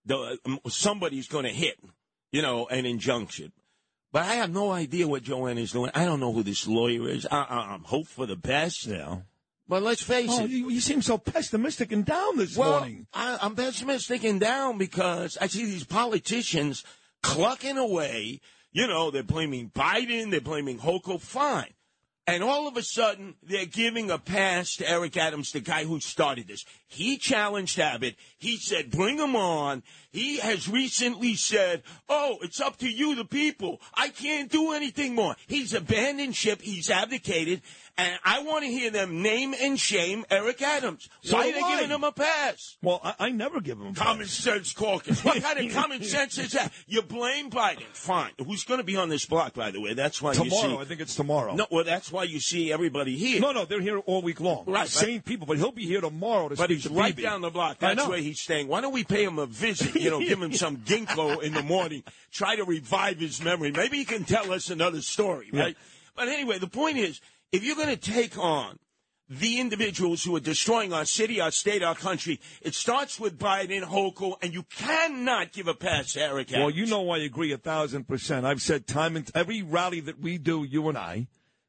the 0.05 0.39
um, 0.45 0.59
somebody's 0.67 1.27
going 1.27 1.45
to 1.45 1.51
hit, 1.51 1.79
you 2.31 2.41
know, 2.41 2.67
an 2.67 2.85
injunction. 2.85 3.51
But 4.11 4.23
I 4.23 4.35
have 4.35 4.51
no 4.51 4.71
idea 4.71 5.07
what 5.07 5.23
Joann 5.23 5.59
is 5.59 5.73
doing. 5.73 5.91
I 5.93 6.05
don't 6.05 6.19
know 6.19 6.31
who 6.31 6.41
this 6.41 6.65
lawyer 6.65 7.09
is. 7.09 7.27
I, 7.29 7.43
I'm 7.73 7.83
hope 7.83 8.07
for 8.07 8.25
the 8.25 8.37
best. 8.37 8.87
Yeah. 8.87 9.17
But 9.67 9.83
let's 9.83 10.01
face 10.01 10.29
Oh, 10.31 10.45
it. 10.45 10.49
you, 10.49 10.69
you 10.69 10.79
seem 10.79 11.01
so 11.01 11.17
pessimistic 11.17 11.91
and 11.91 12.05
down 12.05 12.37
this 12.37 12.55
Well, 12.55 12.79
morning. 12.79 13.07
I, 13.13 13.37
I'm 13.41 13.55
pessimistic 13.55 14.23
and 14.23 14.39
down 14.39 14.77
because 14.77 15.37
I 15.41 15.47
see 15.47 15.65
these 15.65 15.83
politicians 15.83 16.83
clucking 17.21 17.77
away. 17.77 18.39
You 18.71 18.87
know, 18.87 19.11
they're 19.11 19.23
blaming 19.23 19.69
Biden, 19.71 20.31
they're 20.31 20.39
blaming 20.41 20.79
Hochul. 20.79 21.19
Fine. 21.19 21.73
And 22.29 22.43
all 22.43 22.67
of 22.67 22.75
a 22.75 22.83
sudden, 22.83 23.35
they're 23.41 23.65
giving 23.65 24.11
a 24.11 24.17
pass 24.17 24.75
to 24.75 24.89
Eric 24.89 25.15
Adams, 25.15 25.53
the 25.53 25.61
guy 25.61 25.85
who 25.85 26.01
started 26.01 26.47
this. 26.49 26.65
He 26.85 27.17
challenged 27.17 27.79
Abbott. 27.79 28.15
He 28.37 28.57
said, 28.57 28.91
bring 28.91 29.17
him 29.17 29.33
on. 29.37 29.81
He 30.11 30.37
has 30.39 30.67
recently 30.69 31.35
said, 31.35 31.83
oh, 32.09 32.37
it's 32.41 32.59
up 32.61 32.77
to 32.77 32.89
you, 32.89 33.15
the 33.15 33.25
people. 33.25 33.81
I 33.93 34.09
can't 34.09 34.49
do 34.51 34.71
anything 34.71 35.15
more. 35.15 35.35
He's 35.47 35.73
abandoned 35.73 36.35
ship. 36.35 36.61
He's 36.61 36.89
abdicated. 36.89 37.61
And 37.99 38.17
I 38.23 38.43
want 38.43 38.63
to 38.63 38.69
hear 38.69 38.91
them 38.91 39.23
name 39.23 39.55
and 39.59 39.79
shame 39.79 40.23
Eric 40.29 40.61
Adams. 40.61 41.09
So 41.23 41.35
Why 41.35 41.49
are 41.49 41.51
they 41.51 41.61
giving 41.77 41.89
him 41.89 42.03
a 42.03 42.11
pass? 42.11 42.77
Well, 42.83 43.01
I, 43.03 43.15
I 43.19 43.29
never 43.31 43.59
give 43.59 43.79
him 43.79 43.87
a 43.87 43.93
Common 43.93 44.25
pass. 44.25 44.31
sense 44.33 44.71
caucus. 44.73 45.23
What 45.25 45.41
kind 45.41 45.59
of 45.59 45.73
common 45.73 46.03
sense 46.03 46.37
is 46.37 46.51
that? 46.51 46.71
You 46.85 47.01
blame 47.01 47.49
Biden. 47.49 47.81
Fine. 47.93 48.31
Who's 48.45 48.63
going 48.65 48.79
to 48.79 48.83
be 48.83 48.95
on 48.97 49.09
this 49.09 49.25
block, 49.25 49.55
by 49.55 49.71
the 49.71 49.81
way? 49.81 49.93
That's 49.95 50.21
why 50.21 50.33
tomorrow. 50.33 50.73
you 50.73 50.77
I 50.77 50.85
think 50.85 51.01
it's 51.01 51.15
tomorrow. 51.15 51.55
No, 51.55 51.65
well, 51.71 51.83
that's 51.83 52.11
why 52.11 52.23
you 52.25 52.39
see 52.39 52.71
everybody 52.71 53.17
here. 53.17 53.41
no, 53.41 53.51
no, 53.51 53.65
they're 53.65 53.81
here 53.81 53.97
all 53.97 54.21
week 54.21 54.39
long. 54.41 54.65
Right, 54.67 54.87
Same 54.87 55.21
people, 55.23 55.47
but 55.47 55.57
he'll 55.57 55.71
be 55.71 55.85
here 55.87 56.01
tomorrow 56.01 56.49
to 56.49 56.55
But 56.55 56.65
speak 56.65 56.77
he's 56.77 56.83
to 56.83 56.93
right 56.93 57.15
BB. 57.15 57.23
down 57.23 57.41
the 57.41 57.49
block. 57.49 57.79
That's 57.79 58.07
where 58.07 58.19
he's 58.19 58.39
staying. 58.39 58.67
Why 58.67 58.81
don't 58.81 58.93
we 58.93 59.03
pay 59.05 59.23
him 59.23 59.39
a 59.39 59.47
visit? 59.47 59.96
You 60.01 60.09
know, 60.09 60.19
give 60.19 60.41
him 60.41 60.53
some 60.53 60.77
ginkgo 60.77 61.41
in 61.41 61.53
the 61.53 61.63
morning. 61.63 62.03
Try 62.31 62.55
to 62.55 62.63
revive 62.63 63.19
his 63.19 63.43
memory. 63.43 63.71
Maybe 63.71 63.97
he 63.97 64.05
can 64.05 64.23
tell 64.23 64.51
us 64.51 64.69
another 64.69 65.01
story, 65.01 65.49
right? 65.53 65.75
But 66.15 66.27
anyway, 66.29 66.57
the 66.59 66.67
point 66.67 66.97
is, 66.97 67.21
if 67.51 67.63
you're 67.63 67.75
going 67.75 67.89
to 67.89 67.97
take 67.97 68.37
on 68.37 68.79
the 69.29 69.59
individuals 69.59 70.23
who 70.23 70.35
are 70.35 70.41
destroying 70.41 70.93
our 70.93 71.05
city, 71.05 71.41
our 71.41 71.51
state, 71.51 71.83
our 71.83 71.95
country, 71.95 72.39
it 72.61 72.73
starts 72.73 73.19
with 73.19 73.37
Biden, 73.37 73.83
Hochul, 73.83 74.35
and 74.41 74.53
you 74.53 74.63
cannot 74.63 75.51
give 75.51 75.67
a 75.67 75.73
pass 75.73 76.13
to 76.13 76.21
Eric 76.21 76.49
Well, 76.51 76.69
you 76.69 76.85
know 76.85 77.09
I 77.09 77.19
agree 77.19 77.51
a 77.51 77.57
thousand 77.57 78.07
percent. 78.07 78.45
I've 78.45 78.61
said 78.61 78.87
time 78.87 79.15
and 79.15 79.29
every 79.35 79.61
rally 79.61 79.99
that 80.01 80.19
we 80.19 80.37
do, 80.37 80.63
you 80.63 80.87
and 80.87 80.97
I, 80.97 81.27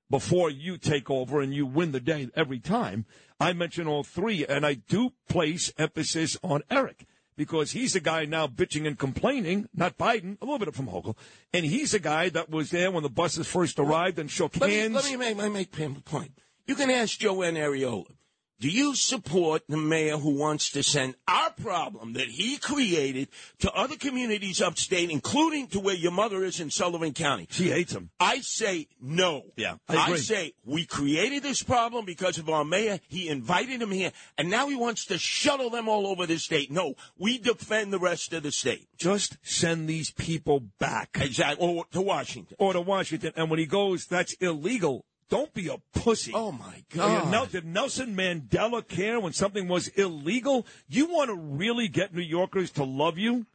before 0.08 0.50
you 0.50 0.78
take 0.78 1.10
over 1.10 1.40
and 1.40 1.52
you 1.52 1.66
win 1.66 1.92
the 1.92 2.00
day 2.00 2.28
every 2.34 2.60
time, 2.60 3.06
I 3.40 3.52
mention 3.52 3.86
all 3.86 4.04
three, 4.04 4.46
and 4.46 4.64
I 4.64 4.74
do 4.74 5.12
place 5.28 5.72
emphasis 5.78 6.36
on 6.42 6.62
Eric 6.70 7.06
because 7.38 7.70
he's 7.70 7.92
the 7.92 8.00
guy 8.00 8.24
now 8.24 8.48
bitching 8.48 8.84
and 8.84 8.98
complaining, 8.98 9.68
not 9.72 9.96
Biden, 9.96 10.36
a 10.42 10.44
little 10.44 10.58
bit 10.58 10.74
from 10.74 10.88
Hochul, 10.88 11.16
and 11.54 11.64
he's 11.64 11.92
the 11.92 12.00
guy 12.00 12.28
that 12.30 12.50
was 12.50 12.70
there 12.70 12.90
when 12.90 13.04
the 13.04 13.08
buses 13.08 13.46
first 13.46 13.78
arrived 13.78 14.18
and 14.18 14.28
shook 14.28 14.56
Let 14.60 14.68
me, 14.68 14.76
hands. 14.76 14.94
let 14.94 15.04
me 15.04 15.16
make, 15.16 15.36
let 15.36 15.44
me 15.46 15.54
make 15.54 15.78
a 15.78 16.00
point. 16.00 16.32
You 16.66 16.74
can 16.74 16.90
ask 16.90 17.18
Joann 17.20 17.56
Ariola. 17.56 18.17
Do 18.60 18.68
you 18.68 18.96
support 18.96 19.62
the 19.68 19.76
mayor 19.76 20.16
who 20.16 20.30
wants 20.30 20.70
to 20.72 20.82
send 20.82 21.14
our 21.28 21.50
problem 21.50 22.14
that 22.14 22.26
he 22.26 22.56
created 22.56 23.28
to 23.60 23.72
other 23.72 23.94
communities 23.94 24.60
upstate, 24.60 25.10
including 25.10 25.68
to 25.68 25.78
where 25.78 25.94
your 25.94 26.10
mother 26.10 26.42
is 26.42 26.58
in 26.58 26.70
Sullivan 26.70 27.12
County? 27.12 27.46
she 27.50 27.70
hates 27.70 27.92
him. 27.92 28.10
I 28.18 28.40
say 28.40 28.88
no. 29.00 29.44
Yeah, 29.56 29.76
I 29.88 30.06
agree. 30.06 30.18
say 30.18 30.54
we 30.64 30.86
created 30.86 31.44
this 31.44 31.62
problem 31.62 32.04
because 32.04 32.38
of 32.38 32.48
our 32.48 32.64
mayor. 32.64 32.98
He 33.06 33.28
invited 33.28 33.80
him 33.80 33.92
here, 33.92 34.10
and 34.36 34.50
now 34.50 34.68
he 34.68 34.74
wants 34.74 35.06
to 35.06 35.18
shuttle 35.18 35.70
them 35.70 35.88
all 35.88 36.08
over 36.08 36.26
the 36.26 36.38
state. 36.38 36.70
No, 36.70 36.94
we 37.16 37.38
defend 37.38 37.92
the 37.92 38.00
rest 38.00 38.32
of 38.32 38.42
the 38.42 38.50
state. 38.50 38.88
Just 38.96 39.36
send 39.42 39.88
these 39.88 40.10
people 40.10 40.60
back. 40.80 41.16
Exactly. 41.20 41.64
Or 41.64 41.84
to 41.92 42.00
Washington. 42.00 42.56
Or 42.58 42.72
to 42.72 42.80
Washington. 42.80 43.32
And 43.36 43.50
when 43.50 43.60
he 43.60 43.66
goes, 43.66 44.06
that's 44.06 44.32
illegal. 44.34 45.04
Don't 45.28 45.52
be 45.52 45.68
a 45.68 45.76
pussy. 45.98 46.32
Oh, 46.34 46.52
my 46.52 46.84
God. 46.94 47.50
Did 47.50 47.66
Nelson 47.66 48.16
Mandela 48.16 48.86
care 48.86 49.20
when 49.20 49.32
something 49.32 49.68
was 49.68 49.88
illegal? 49.88 50.66
You 50.88 51.06
want 51.06 51.28
to 51.28 51.36
really 51.36 51.88
get 51.88 52.14
New 52.14 52.22
Yorkers 52.22 52.70
to 52.72 52.84
love 52.84 53.18
you? 53.18 53.46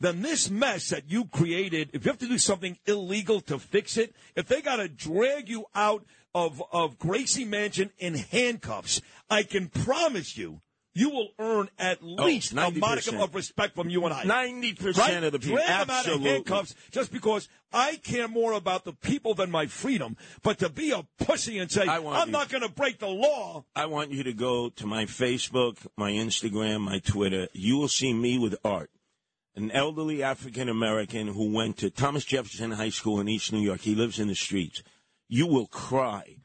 Then 0.00 0.22
this 0.22 0.50
mess 0.50 0.88
that 0.88 1.10
you 1.10 1.26
created, 1.26 1.90
if 1.92 2.04
you 2.04 2.10
have 2.10 2.18
to 2.20 2.28
do 2.28 2.38
something 2.38 2.78
illegal 2.86 3.40
to 3.42 3.58
fix 3.58 3.96
it, 3.98 4.14
if 4.34 4.48
they 4.48 4.62
got 4.62 4.76
to 4.76 4.88
drag 4.88 5.48
you 5.48 5.66
out 5.74 6.04
of, 6.34 6.62
of 6.72 6.98
Gracie 6.98 7.44
Mansion 7.44 7.90
in 7.98 8.14
handcuffs, 8.14 9.02
I 9.28 9.42
can 9.42 9.68
promise 9.68 10.38
you, 10.38 10.62
you 10.92 11.10
will 11.10 11.28
earn 11.38 11.68
at 11.78 11.98
oh, 12.02 12.24
least 12.24 12.52
a 12.52 12.70
modicum 12.70 13.20
of 13.20 13.34
respect 13.34 13.74
from 13.76 13.88
you 13.88 14.04
and 14.04 14.12
I. 14.14 14.24
90% 14.24 14.96
Right? 14.98 15.22
of 15.22 15.32
the 15.32 15.38
people. 15.38 15.56
Drag 15.56 15.86
them 15.86 15.90
out 15.90 16.06
of 16.08 16.20
handcuffs 16.20 16.74
just 16.90 17.12
because 17.12 17.48
I 17.72 17.96
care 17.96 18.26
more 18.26 18.52
about 18.54 18.84
the 18.84 18.92
people 18.92 19.34
than 19.34 19.50
my 19.50 19.66
freedom. 19.66 20.16
But 20.42 20.58
to 20.58 20.68
be 20.68 20.90
a 20.90 21.06
pussy 21.24 21.58
and 21.58 21.70
say, 21.70 21.86
I'm 21.86 22.26
you- 22.26 22.32
not 22.32 22.48
going 22.48 22.62
to 22.62 22.68
break 22.68 22.98
the 22.98 23.08
law. 23.08 23.64
I 23.76 23.86
want 23.86 24.10
you 24.10 24.24
to 24.24 24.32
go 24.32 24.68
to 24.70 24.86
my 24.86 25.04
Facebook, 25.04 25.76
my 25.96 26.10
Instagram, 26.10 26.80
my 26.80 26.98
Twitter. 26.98 27.48
You 27.52 27.76
will 27.76 27.88
see 27.88 28.12
me 28.12 28.38
with 28.38 28.56
Art, 28.64 28.90
an 29.54 29.70
elderly 29.70 30.22
African 30.24 30.68
American 30.68 31.28
who 31.28 31.52
went 31.54 31.76
to 31.78 31.90
Thomas 31.90 32.24
Jefferson 32.24 32.72
High 32.72 32.90
School 32.90 33.20
in 33.20 33.28
East 33.28 33.52
New 33.52 33.60
York. 33.60 33.82
He 33.82 33.94
lives 33.94 34.18
in 34.18 34.26
the 34.26 34.34
streets. 34.34 34.82
You 35.28 35.46
will 35.46 35.66
cry. 35.66 36.38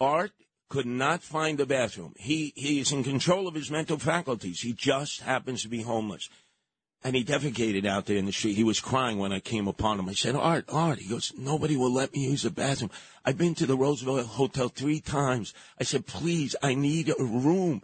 Art 0.00 0.32
could 0.72 0.86
not 0.86 1.22
find 1.22 1.60
a 1.60 1.66
bathroom. 1.66 2.14
He 2.16 2.54
he 2.56 2.80
is 2.80 2.92
in 2.92 3.04
control 3.04 3.46
of 3.46 3.54
his 3.54 3.70
mental 3.70 3.98
faculties. 3.98 4.62
He 4.62 4.72
just 4.72 5.20
happens 5.20 5.60
to 5.62 5.68
be 5.68 5.82
homeless. 5.82 6.30
And 7.04 7.14
he 7.14 7.22
defecated 7.24 7.84
out 7.84 8.06
there 8.06 8.16
in 8.16 8.24
the 8.24 8.32
street. 8.32 8.54
He 8.56 8.64
was 8.64 8.80
crying 8.80 9.18
when 9.18 9.32
I 9.32 9.40
came 9.40 9.68
upon 9.68 9.98
him. 9.98 10.08
I 10.08 10.14
said, 10.14 10.34
Art, 10.34 10.64
Art. 10.68 10.98
He 11.00 11.08
goes, 11.08 11.32
nobody 11.36 11.76
will 11.76 11.92
let 11.92 12.14
me 12.14 12.20
use 12.30 12.44
the 12.44 12.50
bathroom. 12.50 12.92
I've 13.24 13.36
been 13.36 13.54
to 13.56 13.66
the 13.66 13.76
Roosevelt 13.76 14.24
Hotel 14.24 14.68
three 14.68 15.00
times. 15.00 15.52
I 15.80 15.84
said, 15.84 16.06
please, 16.06 16.54
I 16.62 16.74
need 16.74 17.10
a 17.10 17.22
room. 17.22 17.82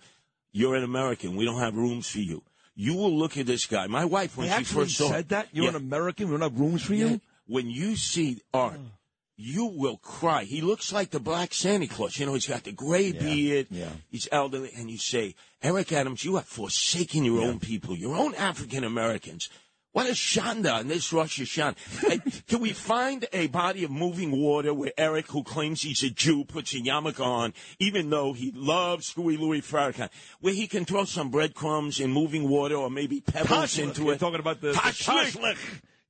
You're 0.52 0.76
an 0.76 0.84
American. 0.84 1.36
We 1.36 1.44
don't 1.44 1.60
have 1.60 1.74
rooms 1.76 2.08
for 2.08 2.20
you. 2.20 2.42
You 2.76 2.94
will 2.94 3.14
look 3.18 3.36
at 3.36 3.46
this 3.46 3.66
guy. 3.66 3.86
My 3.88 4.04
wife, 4.06 4.36
when 4.36 4.48
I 4.48 4.58
she 4.58 4.64
first 4.64 4.96
saw 4.96 5.10
said 5.10 5.28
that. 5.30 5.48
You're 5.52 5.64
Yeah. 5.64 5.70
an 5.70 5.76
American. 5.76 6.28
We 6.28 6.34
don't 6.34 6.48
have 6.50 6.58
rooms 6.58 6.82
for 6.82 6.94
you. 6.94 7.08
Yeah. 7.08 7.16
when 7.48 7.68
you 7.68 7.96
see 7.96 8.40
Art, 8.54 8.78
oh. 8.78 8.97
You 9.40 9.66
will 9.66 9.96
cry. 9.98 10.42
He 10.42 10.60
looks 10.60 10.92
like 10.92 11.10
the 11.10 11.20
Black 11.20 11.54
Santa 11.54 11.86
Claus. 11.86 12.18
You 12.18 12.26
know, 12.26 12.34
he's 12.34 12.48
got 12.48 12.64
the 12.64 12.72
gray 12.72 13.12
beard. 13.12 13.68
yeah. 13.70 13.88
He's 14.10 14.28
elderly, 14.32 14.72
and 14.76 14.90
you 14.90 14.98
say, 14.98 15.36
Eric 15.62 15.92
Adams, 15.92 16.24
you 16.24 16.34
have 16.36 16.46
forsaken 16.46 17.24
your 17.24 17.42
own 17.42 17.60
people, 17.60 17.96
your 17.96 18.16
own 18.16 18.34
African 18.34 18.82
Americans. 18.82 19.48
What 19.92 20.06
a 20.06 20.12
shanda 20.12 20.80
in 20.80 20.88
this 20.88 21.12
Rosh 21.12 21.40
Hashanah. 21.40 22.46
Can 22.46 22.60
we 22.60 22.72
find 22.72 23.26
a 23.32 23.46
body 23.46 23.84
of 23.84 23.90
moving 23.90 24.32
water 24.32 24.74
where 24.74 24.92
Eric, 24.98 25.28
who 25.30 25.42
claims 25.42 25.82
he's 25.82 26.02
a 26.02 26.10
Jew, 26.10 26.44
puts 26.44 26.74
a 26.74 26.78
yarmulke 26.78 27.24
on, 27.24 27.54
even 27.78 28.10
though 28.10 28.32
he 28.32 28.52
loves 28.54 29.06
Screwy 29.06 29.36
Louis 29.36 29.60
Farrakhan, 29.60 30.10
where 30.40 30.52
he 30.52 30.66
can 30.66 30.84
throw 30.84 31.04
some 31.04 31.30
breadcrumbs 31.30 32.00
in 32.00 32.12
moving 32.12 32.48
water 32.48 32.74
or 32.74 32.90
maybe 32.90 33.20
pebbles 33.20 33.48
Tashlich. 33.76 33.82
into 33.84 34.04
You're 34.04 34.14
it? 34.14 34.20
talking 34.20 34.40
about 34.40 34.60
the, 34.60 34.68
the 34.72 34.74
Tashlich. 34.74 35.56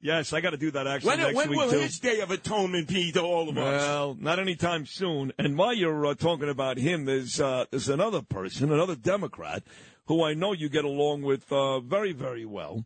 Yes, 0.01 0.33
I 0.33 0.41
got 0.41 0.51
to 0.51 0.57
do 0.57 0.71
that 0.71 0.87
actually 0.87 1.11
When, 1.11 1.19
next 1.19 1.35
when 1.35 1.51
week 1.51 1.59
will 1.59 1.71
too. 1.71 1.81
his 1.81 1.99
day 1.99 2.21
of 2.21 2.31
atonement 2.31 2.87
be 2.89 3.11
to 3.13 3.21
all 3.21 3.49
of 3.49 3.59
us? 3.59 3.83
Well, 3.83 4.17
not 4.21 4.39
anytime 4.39 4.87
soon. 4.87 5.33
And 5.39 5.59
while 5.59 5.75
you're 5.75 6.07
uh, 6.07 6.15
talking 6.15 6.49
about 6.49 6.79
him, 6.79 7.05
there's 7.05 7.41
uh, 7.41 7.65
there's 7.71 7.89
another 7.89 8.23
person, 8.23 8.73
another 8.73 8.95
Democrat, 8.95 9.65
who 10.07 10.23
I 10.25 10.35
know 10.35 10.53
you 10.53 10.69
get 10.69 10.85
along 10.85 11.23
with 11.23 11.53
uh, 11.53 11.81
very, 11.81 12.13
very 12.13 12.45
well. 12.45 12.85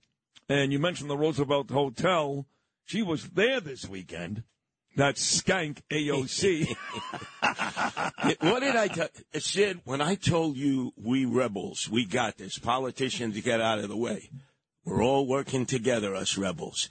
And 0.49 0.73
you 0.73 0.79
mentioned 0.79 1.11
the 1.11 1.19
Roosevelt 1.19 1.71
Hotel. 1.71 2.47
She 2.85 3.03
was 3.03 3.31
there 3.31 3.61
this 3.61 3.89
weekend. 3.89 4.45
That 4.97 5.17
skank 5.17 5.81
AOC. 5.91 6.67
what 8.41 8.61
did 8.61 8.77
I 8.77 8.89
tell 8.89 9.09
Sid, 9.39 9.81
when 9.85 10.01
I 10.01 10.15
told 10.17 10.57
you 10.57 10.93
we 10.97 11.25
rebels, 11.25 11.89
we 11.91 12.05
got 12.05 12.37
this, 12.39 12.59
politicians 12.59 13.41
get 13.41 13.61
out 13.61 13.79
of 13.79 13.89
the 13.89 13.97
way. 13.97 14.31
We're 14.85 15.03
all 15.03 15.27
working 15.27 15.65
together, 15.65 16.15
us 16.15 16.37
rebels. 16.37 16.91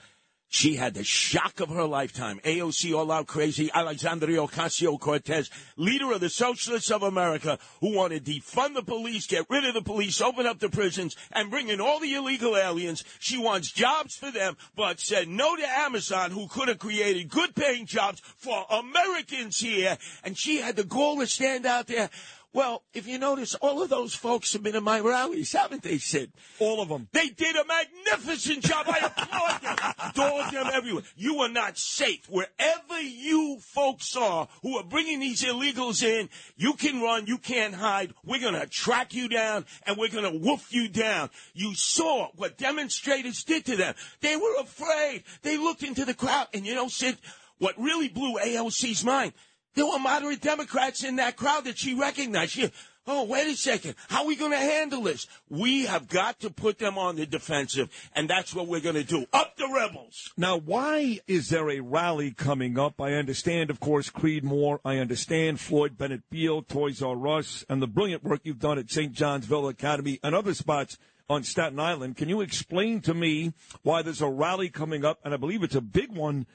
She 0.54 0.76
had 0.76 0.96
the 0.96 1.06
shock 1.06 1.62
of 1.62 1.70
her 1.70 1.86
lifetime. 1.86 2.42
AOC 2.44 2.94
all 2.94 3.10
out 3.10 3.26
crazy. 3.26 3.72
Alexandria 3.74 4.40
Ocasio 4.40 5.00
Cortez, 5.00 5.50
leader 5.78 6.12
of 6.12 6.20
the 6.20 6.28
Socialists 6.28 6.92
of 6.92 7.04
America, 7.04 7.58
who 7.80 7.96
want 7.96 8.12
to 8.12 8.20
defund 8.20 8.74
the 8.74 8.84
police, 8.84 9.28
get 9.28 9.46
rid 9.50 9.64
of 9.64 9.74
the 9.74 9.82
police, 9.82 10.20
open 10.20 10.46
up 10.46 10.60
the 10.60 10.68
prisons, 10.68 11.16
and 11.32 11.50
bring 11.50 11.70
in 11.70 11.80
all 11.80 12.02
the 12.02 12.14
illegal 12.16 12.58
aliens. 12.58 13.06
She 13.20 13.38
wants 13.38 13.72
jobs 13.72 14.18
for 14.18 14.30
them, 14.30 14.58
but 14.76 15.00
said 15.00 15.30
no 15.30 15.56
to 15.56 15.66
Amazon, 15.66 16.32
who 16.32 16.50
could 16.50 16.68
have 16.68 16.80
created 16.80 17.30
good 17.30 17.56
paying 17.56 17.86
jobs 17.86 18.20
for 18.20 18.66
Americans 18.70 19.58
here. 19.58 19.98
And 20.22 20.38
she 20.38 20.58
had 20.58 20.76
the 20.76 20.84
gall 20.84 21.22
to 21.22 21.28
stand 21.28 21.66
out 21.66 21.88
there. 21.88 22.10
Well, 22.54 22.84
if 22.94 23.08
you 23.08 23.18
notice, 23.18 23.56
all 23.56 23.82
of 23.82 23.90
those 23.90 24.14
folks 24.14 24.52
have 24.54 24.62
been 24.62 24.76
in 24.76 24.84
my 24.84 25.00
rallies, 25.00 25.54
haven't 25.54 25.84
they, 25.84 25.98
Sid? 25.98 26.34
All 26.60 26.82
of 26.82 26.90
them. 26.90 27.08
They 27.14 27.30
did 27.30 27.56
a 27.56 27.64
magnificent 27.64 28.64
job. 28.66 28.88
I 28.90 29.06
applaud 29.06 29.62
them. 29.62 30.12
Dog 30.16 30.52
them 30.52 30.68
everywhere. 30.74 31.04
You 31.16 31.40
are 31.40 31.50
not 31.50 31.78
safe. 31.78 32.30
Wherever 32.30 33.00
you 33.00 33.60
folks 33.62 34.18
are 34.18 34.50
who 34.64 34.78
are 34.78 34.84
bringing 34.84 35.22
these 35.22 35.44
illegals 35.44 36.04
in, 36.04 36.28
you 36.58 36.74
can 36.74 37.02
run, 37.02 37.26
you 37.26 37.38
can't 37.38 37.74
hide. 37.74 38.14
We're 38.26 38.42
going 38.42 38.60
to 38.60 38.68
track 38.68 39.14
you 39.14 39.30
down 39.30 39.66
and 39.88 39.98
we're 39.98 40.10
going 40.10 40.30
to 40.30 40.38
woof 40.38 40.74
you 40.74 40.90
down. 40.90 41.30
You 41.54 41.74
saw 41.74 42.32
what 42.36 42.58
demonstrators 42.58 43.46
did 43.46 43.66
to 43.68 43.78
them. 43.78 43.96
They 44.20 44.36
were 44.36 44.60
afraid. 44.60 45.24
They 45.42 45.58
looked 45.58 45.84
into 45.84 46.04
the 46.04 46.14
crowd. 46.14 46.48
And 46.54 46.66
you 46.66 46.76
know, 46.76 46.90
Sid, 46.90 47.18
what 47.60 47.80
really 47.80 48.10
blew 48.10 48.40
AOC's 48.40 49.06
mind, 49.06 49.34
there 49.76 49.86
were 49.86 50.00
moderate 50.00 50.42
Democrats 50.42 51.04
in 51.04 51.18
that 51.18 51.38
crowd 51.38 51.66
that 51.66 51.78
she 51.78 51.94
recognized. 51.94 52.52
She, 52.52 52.72
oh, 53.08 53.24
wait 53.26 53.48
a 53.48 53.56
second. 53.56 53.96
How 54.10 54.22
are 54.22 54.28
we 54.28 54.36
going 54.36 54.52
to 54.52 54.58
handle 54.58 55.04
this? 55.04 55.28
We 55.50 55.86
have 55.86 56.08
got 56.08 56.40
to 56.42 56.50
put 56.50 56.78
them 56.78 56.98
on 56.98 57.16
the 57.16 57.26
defensive, 57.26 57.90
and 58.14 58.30
that's 58.30 58.54
what 58.54 58.68
we're 58.68 58.82
going 58.82 58.96
to 58.96 59.04
do. 59.04 59.26
Up 59.34 59.56
the 59.58 59.68
rebels. 59.74 60.32
Now, 60.38 60.58
why 60.58 61.20
is 61.28 61.50
there 61.50 61.70
a 61.70 61.80
rally 61.80 62.32
coming 62.32 62.78
up? 62.78 63.00
I 63.00 63.14
understand, 63.14 63.70
of 63.70 63.80
course, 63.80 64.10
Creedmoor. 64.10 64.80
I 64.84 64.98
understand 64.98 65.60
Floyd 65.60 65.98
Bennett 65.98 66.24
Field, 66.30 66.68
Toys 66.68 67.02
R 67.02 67.28
Us, 67.28 67.66
and 67.70 67.82
the 67.82 67.88
brilliant 67.88 68.24
work 68.24 68.42
you've 68.44 68.60
done 68.60 68.78
at 68.78 68.92
St. 68.92 69.14
John 69.14 69.42
Villa 69.42 69.70
Academy 69.70 70.20
and 70.24 70.36
other 70.36 70.54
spots 70.54 70.98
on 71.30 71.44
Staten 71.44 71.80
Island. 71.80 72.18
Can 72.18 72.28
you 72.28 72.42
explain 72.42 73.00
to 73.02 73.14
me 73.14 73.54
why 73.84 74.02
there's 74.02 74.22
a 74.22 74.28
rally 74.28 74.68
coming 74.68 75.06
up, 75.06 75.20
and 75.24 75.34
I 75.34 75.38
believe 75.38 75.64
it's 75.64 75.76
a 75.76 75.82
big 75.82 76.12
one 76.12 76.46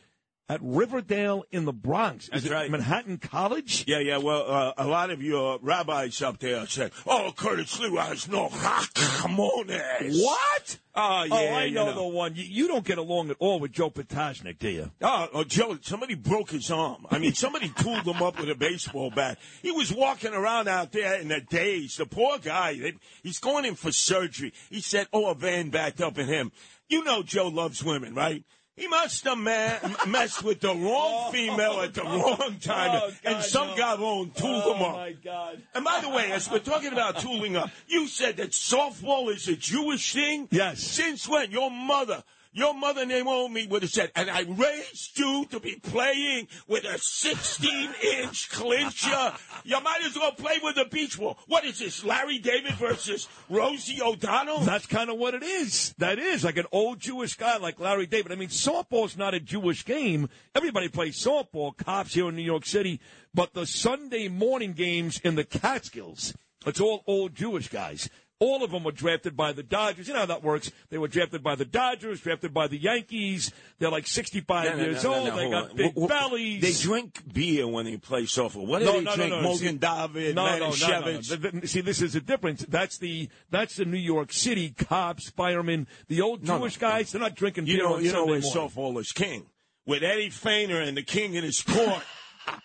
at 0.49 0.61
Riverdale 0.63 1.45
in 1.51 1.65
the 1.65 1.73
Bronx? 1.73 2.25
Is 2.25 2.31
That's 2.31 2.45
it 2.47 2.53
right. 2.53 2.71
Manhattan 2.71 3.19
College? 3.19 3.85
Yeah, 3.87 3.99
yeah. 3.99 4.19
Well, 4.19 4.51
uh, 4.51 4.73
a 4.77 4.87
lot 4.87 5.11
of 5.11 5.23
your 5.23 5.59
rabbis 5.61 6.23
up 6.23 6.39
there 6.39 6.67
said, 6.67 6.93
"Oh, 7.07 7.33
Curtis 7.37 7.77
Sliwa 7.77 8.07
has 8.07 8.29
no 8.29 8.49
rachmones." 8.49 10.23
What? 10.23 10.79
Oh, 10.99 11.25
yeah. 11.25 11.35
oh, 11.35 11.37
I 11.37 11.65
you 11.65 11.75
know, 11.75 11.95
the 11.95 12.03
one. 12.03 12.35
You, 12.37 12.45
you 12.45 12.69
don't 12.69 12.85
get 12.85 12.97
along 12.97 13.31
at 13.31 13.37
all 13.39 13.61
with 13.61 13.73
Joe 13.73 13.91
Potasnik, 13.91 14.59
do 14.59 14.71
you? 14.71 14.91
Oh, 15.03 15.29
oh, 15.35 15.45
Joe, 15.45 15.77
somebody 15.83 16.15
broke 16.15 16.51
his 16.51 16.71
arm. 16.71 17.07
I 17.11 17.19
mean, 17.19 17.35
somebody 17.35 17.69
tooled 17.77 18.07
him 18.07 18.23
up 18.23 18.39
with 18.41 18.49
a 18.49 18.55
baseball 18.55 19.11
bat. 19.11 19.39
He 19.61 19.73
was 19.73 19.93
walking 19.93 20.33
around 20.33 20.69
out 20.69 20.93
there 20.93 21.21
in 21.21 21.31
a 21.31 21.41
daze. 21.41 21.97
The 21.97 22.07
poor 22.07 22.39
guy, 22.39 22.79
they- 22.79 22.95
he's 23.23 23.39
going 23.39 23.67
in 23.67 23.75
for 23.75 23.93
surgery. 23.93 24.55
He 24.71 24.81
said, 24.81 25.07
oh, 25.13 25.27
a 25.31 25.35
van 25.35 25.69
backed 25.69 26.01
up 26.01 26.17
in 26.19 26.29
him. 26.29 26.51
You 26.89 27.05
know 27.05 27.23
Joe 27.23 27.49
loves 27.49 27.85
women, 27.85 28.15
right? 28.15 28.43
He 28.77 28.87
must 28.89 29.25
have 29.25 29.39
ma- 29.39 29.79
messed 30.07 30.43
with 30.43 30.61
the 30.61 30.69
wrong 30.69 30.77
oh. 31.29 31.31
female 31.33 31.81
at 31.81 31.95
the 31.95 32.03
wrong 32.03 32.57
time, 32.61 33.01
Oh, 33.03 33.11
and 33.25 33.43
some 33.43 33.69
no. 33.69 33.77
guy 33.77 33.95
won't 33.95 34.37
tool 34.37 34.63
oh, 34.65 34.75
him 34.75 34.83
up. 34.83 34.97
my 34.97 35.13
God. 35.13 35.63
And 35.75 35.83
by 35.83 36.01
the 36.03 36.11
way, 36.11 36.31
as 36.31 36.51
we're 36.51 36.59
talking 36.59 36.93
about 36.93 37.19
tooling 37.21 37.57
up, 37.57 37.71
you 37.89 38.07
said 38.07 38.37
that 38.37 38.51
softball 38.51 39.35
is 39.35 39.49
a 39.49 39.57
Jewish 39.57 40.13
thing? 40.13 40.49
Yes. 40.51 40.83
Since 40.83 41.27
when? 41.27 41.51
Your 41.51 41.71
mother. 41.71 42.23
Your 42.57 42.73
mother 42.73 43.05
Naomi 43.05 43.67
would 43.67 43.83
have 43.83 43.91
said, 43.91 44.11
and 44.17 44.31
I 44.31 44.41
raised 44.49 45.19
you 45.19 45.45
to 45.51 45.61
be 45.61 45.75
playing 45.77 46.49
with 46.67 46.85
a 46.85 46.97
16 46.99 47.91
inch 48.15 48.49
clincher. 48.49 49.35
You 49.65 49.79
might 49.83 50.01
as 50.03 50.17
well 50.17 50.33
play 50.33 50.59
with 50.63 50.79
a 50.79 50.87
beach 50.87 51.19
ball. 51.19 51.39
What 51.49 51.67
is 51.67 51.81
this, 51.81 52.03
Larry 52.03 52.39
David 52.39 52.73
versus 52.77 53.29
Rosie 53.51 54.01
O'Donnell? 54.01 54.61
That's 54.61 54.87
kind 54.87 55.11
of 55.11 55.19
what 55.19 55.35
it 55.35 55.43
is. 55.43 55.95
That 55.99 56.19
is 56.19 56.45
like 56.45 56.57
an 56.57 56.65
old 56.73 56.99
Jewish 56.99 57.35
guy 57.35 57.59
like 57.59 57.79
Larry 57.79 58.07
David. 58.07 58.33
I 58.33 58.37
mean, 58.37 58.49
softball's 58.49 59.19
not 59.19 59.35
a 59.35 59.41
Jewish 59.41 59.85
game. 59.85 60.31
Everybody 60.55 60.89
plays 60.89 61.23
softball, 61.23 61.77
cops 61.77 62.15
here 62.15 62.31
in 62.31 62.37
New 62.37 62.43
York 62.43 62.65
City, 62.65 63.01
but 63.35 63.53
the 63.53 63.67
Sunday 63.67 64.29
morning 64.29 64.73
games 64.73 65.21
in 65.23 65.35
the 65.35 65.45
Catskills, 65.45 66.33
it's 66.65 66.81
all 66.81 67.05
old 67.07 67.35
Jewish 67.35 67.69
guys. 67.69 68.09
All 68.39 68.63
of 68.63 68.71
them 68.71 68.85
were 68.85 68.93
drafted 68.93 69.35
by 69.35 69.53
the 69.53 69.63
Dodgers. 69.63 70.09
You 70.09 70.13
know 70.13 70.21
how 70.21 70.27
that 70.27 70.43
works. 70.43 70.71
They 70.91 70.99
were 70.99 71.09
drafted 71.09 71.43
by 71.43 71.55
the 71.55 71.65
Dodgers, 71.65 72.21
drafted 72.21 72.53
by 72.53 72.67
the 72.69 72.77
Yankees. 72.77 73.51
They're 73.79 73.91
like 73.91 74.07
65 74.07 74.65
No, 74.65 74.77
no, 74.77 74.83
years 74.85 75.05
no, 75.05 75.15
old. 75.15 75.27
they 75.39 75.51
got 75.51 75.71
on. 75.71 75.77
big 75.77 75.93
wh- 75.99 76.07
bellies. 76.07 76.61
They 76.61 76.73
drink 76.87 77.23
beer 77.33 77.67
when 77.67 77.87
they 77.87 77.97
play 77.97 78.25
softball. 78.25 78.67
What 78.67 78.81
do 78.81 78.85
they 78.85 79.05
drink? 79.15 79.33
Mogen 79.33 79.57
See- 79.57 79.73
David, 79.79 80.35
no, 80.37 80.45
no, 80.45 80.53
no, 80.53 80.59
no, 80.59 80.59
no. 80.59 80.71
Manischewitz? 80.71 81.29
Th- 81.41 81.53
th- 81.53 81.69
See, 81.71 81.81
this 81.81 82.03
is 82.03 82.15
a 82.15 82.21
difference. 82.21 82.65
That's 82.69 82.99
the 82.99 83.31
that's 83.51 83.77
the 83.77 83.87
New 83.87 83.97
York 83.97 84.33
City 84.35 84.69
cops, 84.71 85.31
firemen, 85.31 85.87
the 86.09 86.21
old 86.21 86.45
Jewish 86.45 86.77
guys. 86.77 87.13
They're 87.13 87.21
not 87.23 87.37
drinking 87.37 87.67
You 87.69 87.77
beer 87.79 87.85
know, 87.85 87.95
on 87.95 88.05
you 88.05 88.13
know 88.13 88.27
Sunday 88.27 88.31
where 88.33 88.41
morning. 88.43 88.71
softball 88.97 89.01
is 89.01 89.13
king. 89.13 89.47
With 89.87 90.03
Eddie 90.03 90.29
Feigner 90.29 90.87
and 90.87 90.95
the 90.95 91.03
king 91.03 91.35
in 91.35 91.43
his 91.45 91.63
court. 91.63 92.03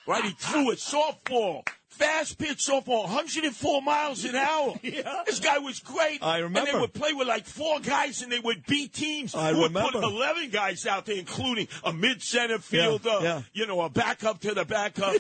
right? 0.08 0.24
He 0.24 0.32
threw 0.32 0.72
a 0.72 0.76
softball. 0.76 1.68
Fast 1.90 2.40
pitch 2.40 2.58
softball, 2.58 3.04
104 3.04 3.82
miles 3.82 4.26
an 4.26 4.36
hour. 4.36 4.74
Yeah. 4.82 5.24
This 5.26 5.40
guy 5.40 5.60
was 5.60 5.80
great. 5.80 6.24
I 6.24 6.40
remember. 6.40 6.60
And 6.60 6.68
they 6.68 6.82
would 6.82 6.94
play 6.94 7.14
with 7.14 7.28
like 7.28 7.46
four 7.46 7.80
guys 7.80 8.22
and 8.22 8.32
they 8.32 8.40
would 8.40 8.66
beat 8.66 8.94
teams. 8.94 9.36
I 9.36 9.52
would 9.52 9.72
remember. 9.72 9.92
put 10.02 10.04
11 10.04 10.50
guys 10.50 10.86
out 10.86 11.06
there, 11.06 11.16
including 11.16 11.68
a 11.84 11.94
mid 11.94 12.22
center 12.22 12.58
fielder, 12.60 13.20
yeah. 13.22 13.42
you 13.54 13.68
know, 13.68 13.82
a 13.82 13.90
backup 13.90 14.40
to 14.42 14.54
the 14.54 14.66
backup. 14.66 15.16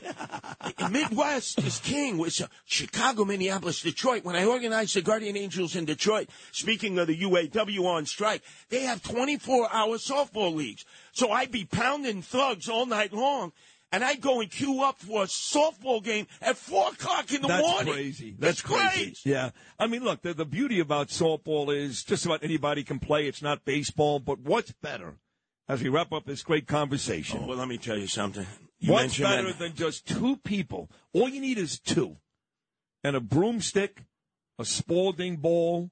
Midwest 0.91 1.59
is 1.59 1.79
king. 1.79 2.17
With 2.17 2.41
Chicago, 2.65 3.23
Minneapolis, 3.25 3.81
Detroit. 3.81 4.25
When 4.25 4.35
I 4.35 4.45
organized 4.45 4.95
the 4.95 5.01
Guardian 5.01 5.37
Angels 5.37 5.75
in 5.75 5.85
Detroit, 5.85 6.29
speaking 6.51 6.97
of 6.97 7.07
the 7.07 7.17
UAW 7.21 7.85
on 7.85 8.05
strike, 8.05 8.41
they 8.69 8.81
have 8.81 9.03
24 9.03 9.69
hour 9.71 9.97
softball 9.97 10.53
leagues. 10.55 10.85
So 11.13 11.31
I'd 11.31 11.51
be 11.51 11.65
pounding 11.65 12.21
thugs 12.21 12.67
all 12.69 12.85
night 12.85 13.13
long. 13.13 13.53
And 13.93 14.03
I'd 14.05 14.21
go 14.21 14.39
and 14.39 14.49
queue 14.49 14.83
up 14.83 14.99
for 14.99 15.23
a 15.23 15.27
softball 15.27 16.01
game 16.01 16.25
at 16.41 16.55
four 16.57 16.89
o'clock 16.89 17.33
in 17.33 17.41
the 17.41 17.49
morning. 17.49 17.65
That's 17.65 17.73
morning. 17.85 17.93
crazy. 17.93 18.35
That's 18.39 18.51
It's 18.59 18.61
crazy. 18.61 19.03
great. 19.05 19.17
Yeah. 19.25 19.49
I 19.77 19.87
mean, 19.87 20.03
look, 20.03 20.21
the, 20.21 20.33
the 20.33 20.45
beauty 20.45 20.79
about 20.79 21.09
softball 21.09 21.75
is 21.75 22.03
just 22.03 22.25
about 22.25 22.43
anybody 22.43 22.83
can 22.83 22.99
play. 22.99 23.27
It's 23.27 23.41
not 23.41 23.65
baseball, 23.65 24.19
but 24.19 24.39
what's 24.39 24.71
better 24.71 25.17
as 25.67 25.83
we 25.83 25.89
wrap 25.89 26.13
up 26.13 26.25
this 26.25 26.41
great 26.41 26.67
conversation? 26.67 27.41
Oh, 27.43 27.47
well, 27.47 27.57
let 27.57 27.67
me 27.67 27.77
tell 27.77 27.97
you 27.97 28.07
something. 28.07 28.45
You 28.79 28.93
What's 28.93 29.19
better 29.19 29.47
that- 29.47 29.59
than 29.59 29.75
just 29.75 30.07
two 30.07 30.37
people? 30.37 30.89
All 31.13 31.27
you 31.29 31.41
need 31.41 31.57
is 31.57 31.77
two. 31.79 32.17
And 33.03 33.15
a 33.15 33.19
broomstick, 33.19 34.03
a 34.57 34.63
Spalding 34.65 35.37
ball, 35.37 35.91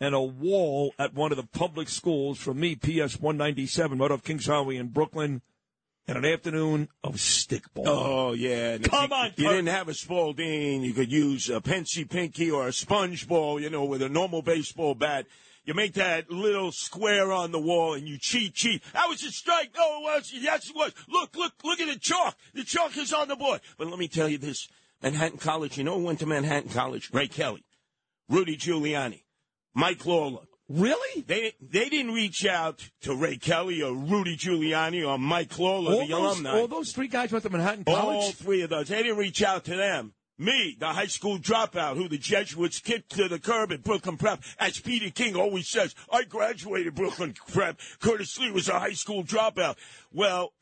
and 0.00 0.14
a 0.14 0.20
wall 0.20 0.92
at 0.98 1.14
one 1.14 1.30
of 1.32 1.36
the 1.36 1.46
public 1.46 1.88
schools 1.88 2.38
from 2.38 2.58
me, 2.60 2.74
PS 2.74 3.20
197, 3.20 3.98
right 3.98 4.10
off 4.10 4.22
Kings 4.24 4.46
Highway 4.46 4.76
in 4.76 4.88
Brooklyn, 4.88 5.42
and 6.08 6.18
an 6.18 6.24
afternoon 6.24 6.88
of 7.02 7.14
stickball. 7.16 7.84
Oh 7.86 8.32
yeah, 8.32 8.78
Come 8.78 9.10
you, 9.10 9.16
on, 9.16 9.32
You 9.36 9.48
didn't 9.48 9.66
have 9.66 9.88
a 9.88 9.94
Spalding. 9.94 10.82
You 10.82 10.92
could 10.92 11.10
use 11.10 11.50
a 11.50 11.60
Pensy 11.60 12.08
Pinky 12.08 12.50
or 12.50 12.68
a 12.68 12.72
sponge 12.72 13.26
ball. 13.26 13.60
You 13.60 13.70
know, 13.70 13.84
with 13.84 14.02
a 14.02 14.08
normal 14.08 14.42
baseball 14.42 14.94
bat. 14.94 15.26
You 15.64 15.74
make 15.74 15.94
that 15.94 16.30
little 16.30 16.70
square 16.70 17.32
on 17.32 17.50
the 17.50 17.58
wall 17.58 17.94
and 17.94 18.06
you 18.06 18.18
cheat, 18.20 18.54
cheat. 18.54 18.84
That 18.92 19.08
was 19.08 19.24
a 19.24 19.32
strike. 19.32 19.70
No, 19.76 19.98
it 19.98 20.02
was. 20.04 20.32
Yes, 20.32 20.70
it 20.70 20.76
was. 20.76 20.92
Look, 21.08 21.34
look, 21.34 21.54
look 21.64 21.80
at 21.80 21.92
the 21.92 21.98
chalk. 21.98 22.36
The 22.54 22.62
chalk 22.62 22.96
is 22.96 23.12
on 23.12 23.26
the 23.26 23.34
board. 23.34 23.60
But 23.76 23.88
let 23.88 23.98
me 23.98 24.06
tell 24.06 24.28
you 24.28 24.38
this 24.38 24.68
Manhattan 25.02 25.38
College, 25.38 25.76
you 25.76 25.82
know 25.82 25.98
who 25.98 26.04
went 26.04 26.20
to 26.20 26.26
Manhattan 26.26 26.70
College? 26.70 27.10
Ray 27.12 27.26
Kelly, 27.26 27.64
Rudy 28.28 28.56
Giuliani, 28.56 29.24
Mike 29.74 30.06
Lawler. 30.06 30.42
Really? 30.68 31.22
They 31.22 31.52
they 31.60 31.88
didn't 31.88 32.12
reach 32.12 32.44
out 32.44 32.88
to 33.02 33.14
Ray 33.14 33.36
Kelly 33.36 33.82
or 33.82 33.94
Rudy 33.94 34.36
Giuliani 34.36 35.06
or 35.06 35.16
Mike 35.16 35.56
Lawler, 35.58 35.92
all 35.92 36.00
the 36.00 36.12
those, 36.12 36.40
alumni. 36.40 36.58
all 36.58 36.66
those 36.66 36.92
three 36.92 37.06
guys 37.08 37.30
went 37.30 37.44
to 37.44 37.50
Manhattan 37.50 37.84
College. 37.84 38.24
All 38.24 38.32
three 38.32 38.62
of 38.62 38.70
those. 38.70 38.88
They 38.88 39.02
didn't 39.02 39.18
reach 39.18 39.42
out 39.42 39.64
to 39.66 39.76
them. 39.76 40.12
Me, 40.38 40.76
the 40.78 40.88
high 40.88 41.06
school 41.06 41.38
dropout 41.38 41.96
who 41.96 42.08
the 42.08 42.18
Jesuits 42.18 42.80
kicked 42.80 43.12
to 43.12 43.26
the 43.26 43.38
curb 43.38 43.72
at 43.72 43.82
Brooklyn 43.82 44.18
Prep. 44.18 44.42
As 44.58 44.78
Peter 44.78 45.08
King 45.10 45.34
always 45.34 45.68
says, 45.68 45.94
I 46.12 46.24
graduated 46.24 46.94
Brooklyn 46.94 47.34
Prep. 47.52 47.80
Curtis 48.00 48.36
Sliwa 48.36 48.52
was 48.52 48.68
a 48.68 48.78
high 48.78 48.92
school 48.92 49.24
dropout. 49.24 49.76
Well, 50.12 50.52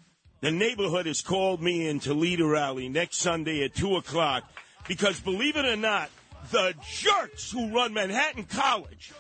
the 0.42 0.52
neighborhood 0.52 1.06
has 1.06 1.22
called 1.22 1.60
me 1.60 1.88
in 1.88 1.98
to 2.00 2.14
lead 2.14 2.40
a 2.40 2.46
rally 2.46 2.88
next 2.88 3.16
Sunday 3.16 3.64
at 3.64 3.74
2 3.74 3.96
o'clock 3.96 4.44
because, 4.86 5.18
believe 5.18 5.56
it 5.56 5.64
or 5.64 5.76
not, 5.76 6.08
the 6.52 6.74
jerks 6.88 7.50
who 7.50 7.74
run 7.74 7.94
Manhattan 7.94 8.44
College, 8.44 9.12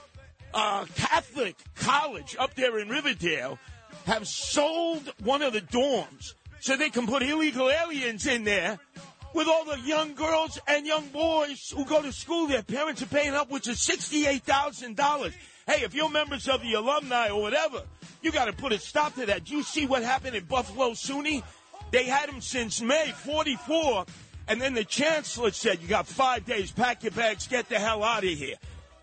uh, 0.54 0.86
Catholic 0.94 1.56
college 1.74 2.36
up 2.38 2.54
there 2.54 2.78
in 2.78 2.88
Riverdale, 2.88 3.58
have 4.06 4.26
sold 4.26 5.12
one 5.22 5.42
of 5.42 5.52
the 5.52 5.60
dorms 5.60 6.34
so 6.60 6.76
they 6.76 6.90
can 6.90 7.06
put 7.06 7.22
illegal 7.22 7.70
aliens 7.70 8.26
in 8.26 8.44
there 8.44 8.78
with 9.34 9.48
all 9.48 9.64
the 9.64 9.80
young 9.80 10.14
girls 10.14 10.58
and 10.68 10.86
young 10.86 11.06
boys 11.08 11.72
who 11.76 11.84
go 11.84 12.00
to 12.00 12.12
school. 12.12 12.46
Their 12.46 12.62
parents 12.62 13.02
are 13.02 13.06
paying 13.06 13.34
upwards 13.34 13.68
of 13.68 13.76
$68,000. 13.76 15.32
Hey, 15.66 15.82
if 15.82 15.94
you're 15.94 16.10
members 16.10 16.48
of 16.48 16.62
the 16.62 16.74
alumni 16.74 17.28
or 17.30 17.42
whatever, 17.42 17.82
you 18.22 18.30
got 18.30 18.46
to 18.46 18.52
put 18.52 18.72
a 18.72 18.78
stop 18.78 19.14
to 19.16 19.26
that. 19.26 19.44
Do 19.44 19.56
you 19.56 19.62
see 19.62 19.86
what 19.86 20.02
happened 20.02 20.36
in 20.36 20.44
Buffalo 20.44 20.90
SUNY? 20.90 21.42
They 21.90 22.04
had 22.04 22.28
them 22.28 22.40
since 22.40 22.80
May 22.80 23.12
44, 23.14 24.06
and 24.48 24.60
then 24.60 24.74
the 24.74 24.84
chancellor 24.84 25.50
said, 25.50 25.80
You 25.80 25.88
got 25.88 26.06
five 26.06 26.44
days, 26.44 26.70
pack 26.70 27.02
your 27.02 27.12
bags, 27.12 27.46
get 27.46 27.68
the 27.68 27.78
hell 27.78 28.02
out 28.02 28.24
of 28.24 28.30
here. 28.30 28.56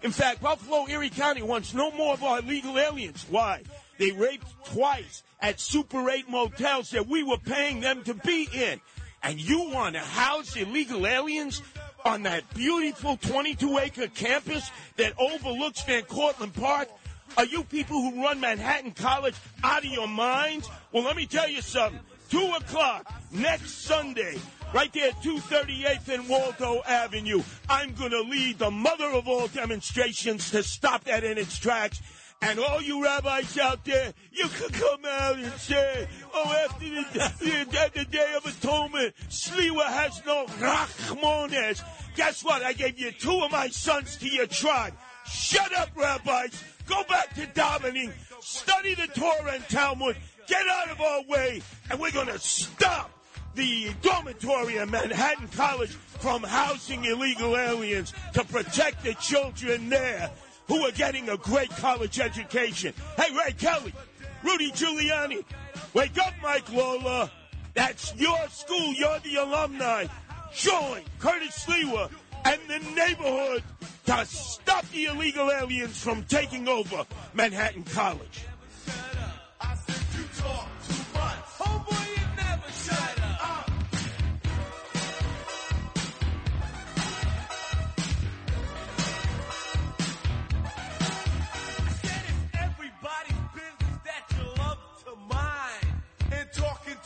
In 0.04 0.12
fact, 0.12 0.42
Buffalo 0.42 0.88
Erie 0.88 1.10
County 1.10 1.44
wants 1.44 1.74
no 1.74 1.92
more 1.92 2.14
of 2.14 2.24
our 2.24 2.40
illegal 2.40 2.80
aliens. 2.80 3.26
Why? 3.30 3.62
They 4.00 4.12
raped 4.12 4.48
twice 4.66 5.24
at 5.40 5.60
Super 5.60 6.10
8 6.10 6.28
motels 6.28 6.90
that 6.92 7.08
we 7.08 7.24
were 7.24 7.38
paying 7.38 7.82
them 7.82 8.04
to 8.04 8.16
be 8.16 8.48
in. 8.52 8.82
And 9.22 9.40
you 9.40 9.70
want 9.70 9.94
to 9.94 10.02
house 10.02 10.56
illegal 10.56 11.06
aliens 11.06 11.62
on 12.04 12.24
that 12.24 12.52
beautiful 12.56 13.18
22 13.18 13.78
acre 13.78 14.08
campus 14.08 14.72
that 14.98 15.14
overlooks 15.20 15.84
Van 15.84 16.02
Cortlandt 16.04 16.60
Park? 16.60 16.90
Are 17.38 17.46
you 17.46 17.64
people 17.64 18.02
who 18.02 18.24
run 18.24 18.40
Manhattan 18.40 18.92
College 18.92 19.36
out 19.64 19.86
of 19.86 19.92
your 19.92 20.08
minds? 20.08 20.68
Well, 20.92 21.04
let 21.04 21.16
me 21.16 21.28
tell 21.28 21.48
you 21.48 21.62
something. 21.62 22.00
2 22.30 22.54
o'clock 22.58 23.14
next 23.32 23.84
Sunday, 23.84 24.40
right 24.74 24.92
there, 24.94 25.12
238th 25.12 26.08
and 26.10 26.30
Waldo 26.30 26.82
Avenue. 26.88 27.44
I'm 27.70 27.94
going 27.94 28.12
to 28.12 28.22
lead 28.22 28.60
the 28.60 28.72
mother 28.72 29.06
of 29.06 29.28
all 29.28 29.48
demonstrations 29.48 30.52
to 30.52 30.64
stop 30.64 31.04
that 31.06 31.24
in 31.24 31.38
its 31.38 31.58
tracks. 31.58 32.02
And 32.44 32.60
all 32.60 32.82
you 32.82 33.04
rabbis 33.04 33.58
out 33.60 33.86
there, 33.86 34.14
you 34.32 34.48
could 34.48 34.74
come 34.74 35.06
out 35.06 35.38
and 35.38 35.54
say, 35.54 36.08
oh, 36.34 36.66
after 36.66 36.86
the, 36.86 37.06
the, 37.40 37.92
the 37.94 38.06
Day 38.06 38.34
of 38.36 38.46
Atonement, 38.46 39.14
Sliwa 39.30 39.86
has 39.86 40.22
no 40.26 40.48
Rachmones. 40.60 41.84
Guess 42.16 42.44
what? 42.44 42.64
I 42.64 42.74
gave 42.74 43.00
you 43.00 43.12
two 43.12 43.42
of 43.42 43.52
my 43.52 43.68
sons 43.68 44.18
to 44.18 44.28
your 44.28 44.48
tribe. 44.48 44.94
Shut 45.26 45.72
up, 45.78 45.90
rabbis. 45.96 46.64
Go 46.88 47.04
back 47.04 47.34
to 47.36 47.46
davening. 47.46 48.12
Study 48.40 48.96
the 48.96 49.08
Torah 49.08 49.54
and 49.54 49.70
Talmud. 49.70 50.18
Get 50.48 50.68
out 50.68 50.90
of 50.90 51.00
our 51.00 51.24
way. 51.28 51.62
And 51.92 52.00
we're 52.00 52.12
going 52.12 52.28
to 52.28 52.40
stop 52.40 53.21
the 53.56 53.94
dormitory 54.02 54.80
at 54.80 54.90
Manhattan 54.90 55.48
College 55.50 55.92
from 55.92 56.44
housing 56.44 57.06
illegal 57.06 57.58
aliens 57.58 58.14
to 58.34 58.44
protect 58.46 59.04
the 59.04 59.14
children 59.16 59.90
there 59.90 60.30
who 60.68 60.86
are 60.86 60.92
getting 60.92 61.30
a 61.30 61.38
great 61.38 61.70
college 61.72 62.20
education. 62.20 62.94
Hey, 63.18 63.36
Ray 63.36 63.54
Kelly, 63.54 63.94
Rudy 64.44 64.72
Giuliani, 64.72 65.44
wake 65.94 66.18
up, 66.18 66.34
Mike 66.42 66.72
Lawler. 66.72 67.30
That's 67.74 68.14
your 68.16 68.48
school. 68.50 68.94
You're 68.94 69.20
the 69.20 69.36
alumni. 69.36 70.08
Join 70.54 71.02
Curtis 71.20 71.66
Sliwa 71.66 72.10
and 72.46 72.60
the 72.68 72.80
neighborhood 72.94 73.64
to 74.06 74.26
stop 74.26 74.86
the 74.90 75.06
illegal 75.06 75.52
aliens 75.52 76.02
from 76.02 76.24
taking 76.24 76.68
over 76.68 77.06
Manhattan 77.34 77.84
College. 77.84 78.46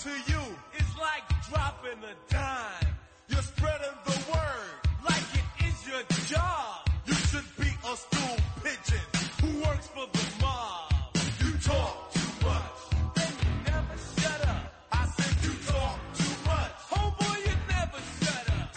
To 0.05 0.11
you 0.31 0.41
is 0.77 0.97
like 1.01 1.25
dropping 1.49 1.97
a 2.03 2.31
dime. 2.31 2.93
You're 3.27 3.41
spreading 3.41 3.97
the 4.05 4.17
word 4.31 4.77
like 5.03 5.23
it 5.33 5.65
is 5.65 5.87
your 5.87 6.03
job. 6.27 6.87
You 7.07 7.15
should 7.15 7.49
be 7.57 7.65
a 7.65 7.95
stool 7.97 8.37
pigeon 8.63 9.05
who 9.41 9.63
works 9.65 9.87
for 9.87 10.05
the 10.13 10.25
mob. 10.41 10.93
You 11.41 11.51
talk 11.57 12.13
too 12.13 12.45
much. 12.45 12.77
Then 13.15 13.33
you 13.41 13.71
never 13.71 13.97
shut 14.21 14.47
up. 14.47 14.73
I 14.91 15.05
said 15.07 15.35
you 15.43 15.53
talk 15.73 15.99
too 16.13 16.35
much. 16.45 16.71
Oh 16.91 17.15
Homeboy, 17.17 17.37
you 17.47 17.55
never 17.67 17.99
shut 18.21 18.45
up. 18.59 18.69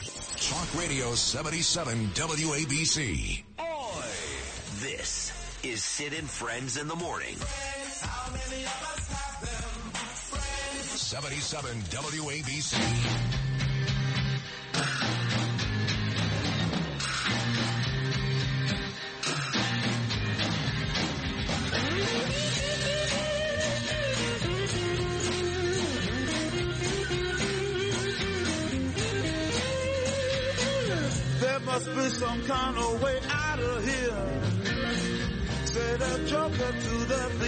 Talk 0.48 0.80
Radio 0.80 1.14
77 1.14 2.08
WABC. 2.14 3.42
This 4.80 5.60
is 5.62 5.84
Sid 5.84 6.14
and 6.14 6.30
Friends 6.30 6.78
in 6.78 6.88
the 6.88 6.96
Morning. 6.96 7.36
77 11.20 11.80
WABC. 11.90 12.78
There 31.40 31.60
must 31.60 31.86
be 31.96 32.08
some 32.10 32.44
kind 32.44 32.78
of 32.78 33.02
way 33.02 33.18
out 33.28 33.58
of 33.58 33.84
here. 33.84 34.40
Said 35.64 36.00
a 36.00 36.28
joker 36.28 36.72
to 36.72 37.04
the. 37.06 37.47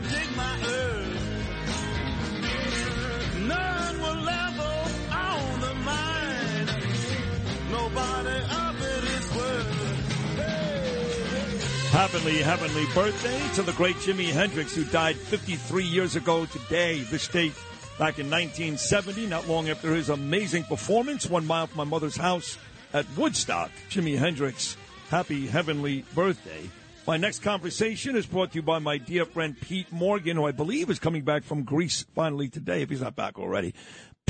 Heavenly, 11.91 12.37
heavenly 12.37 12.85
birthday 12.95 13.41
to 13.55 13.63
the 13.63 13.73
great 13.73 13.97
Jimi 13.97 14.31
Hendrix, 14.31 14.73
who 14.73 14.85
died 14.85 15.17
53 15.17 15.83
years 15.83 16.15
ago 16.15 16.45
today. 16.45 17.01
This 17.01 17.27
date 17.27 17.51
back 17.99 18.17
in 18.17 18.29
1970, 18.29 19.27
not 19.27 19.45
long 19.49 19.67
after 19.67 19.93
his 19.93 20.07
amazing 20.07 20.63
performance, 20.63 21.29
one 21.29 21.45
mile 21.45 21.67
from 21.67 21.77
my 21.77 21.83
mother's 21.83 22.15
house 22.15 22.57
at 22.93 23.05
Woodstock. 23.17 23.71
Jimi 23.89 24.17
Hendrix, 24.17 24.77
happy 25.09 25.47
heavenly 25.47 26.05
birthday. 26.15 26.69
My 27.05 27.17
next 27.17 27.39
conversation 27.39 28.15
is 28.15 28.25
brought 28.25 28.51
to 28.51 28.59
you 28.59 28.61
by 28.61 28.79
my 28.79 28.97
dear 28.97 29.25
friend 29.25 29.59
Pete 29.59 29.91
Morgan, 29.91 30.37
who 30.37 30.45
I 30.45 30.51
believe 30.51 30.89
is 30.89 30.97
coming 30.97 31.23
back 31.23 31.43
from 31.43 31.63
Greece 31.63 32.05
finally 32.15 32.47
today, 32.47 32.83
if 32.83 32.89
he's 32.89 33.01
not 33.01 33.17
back 33.17 33.37
already. 33.37 33.73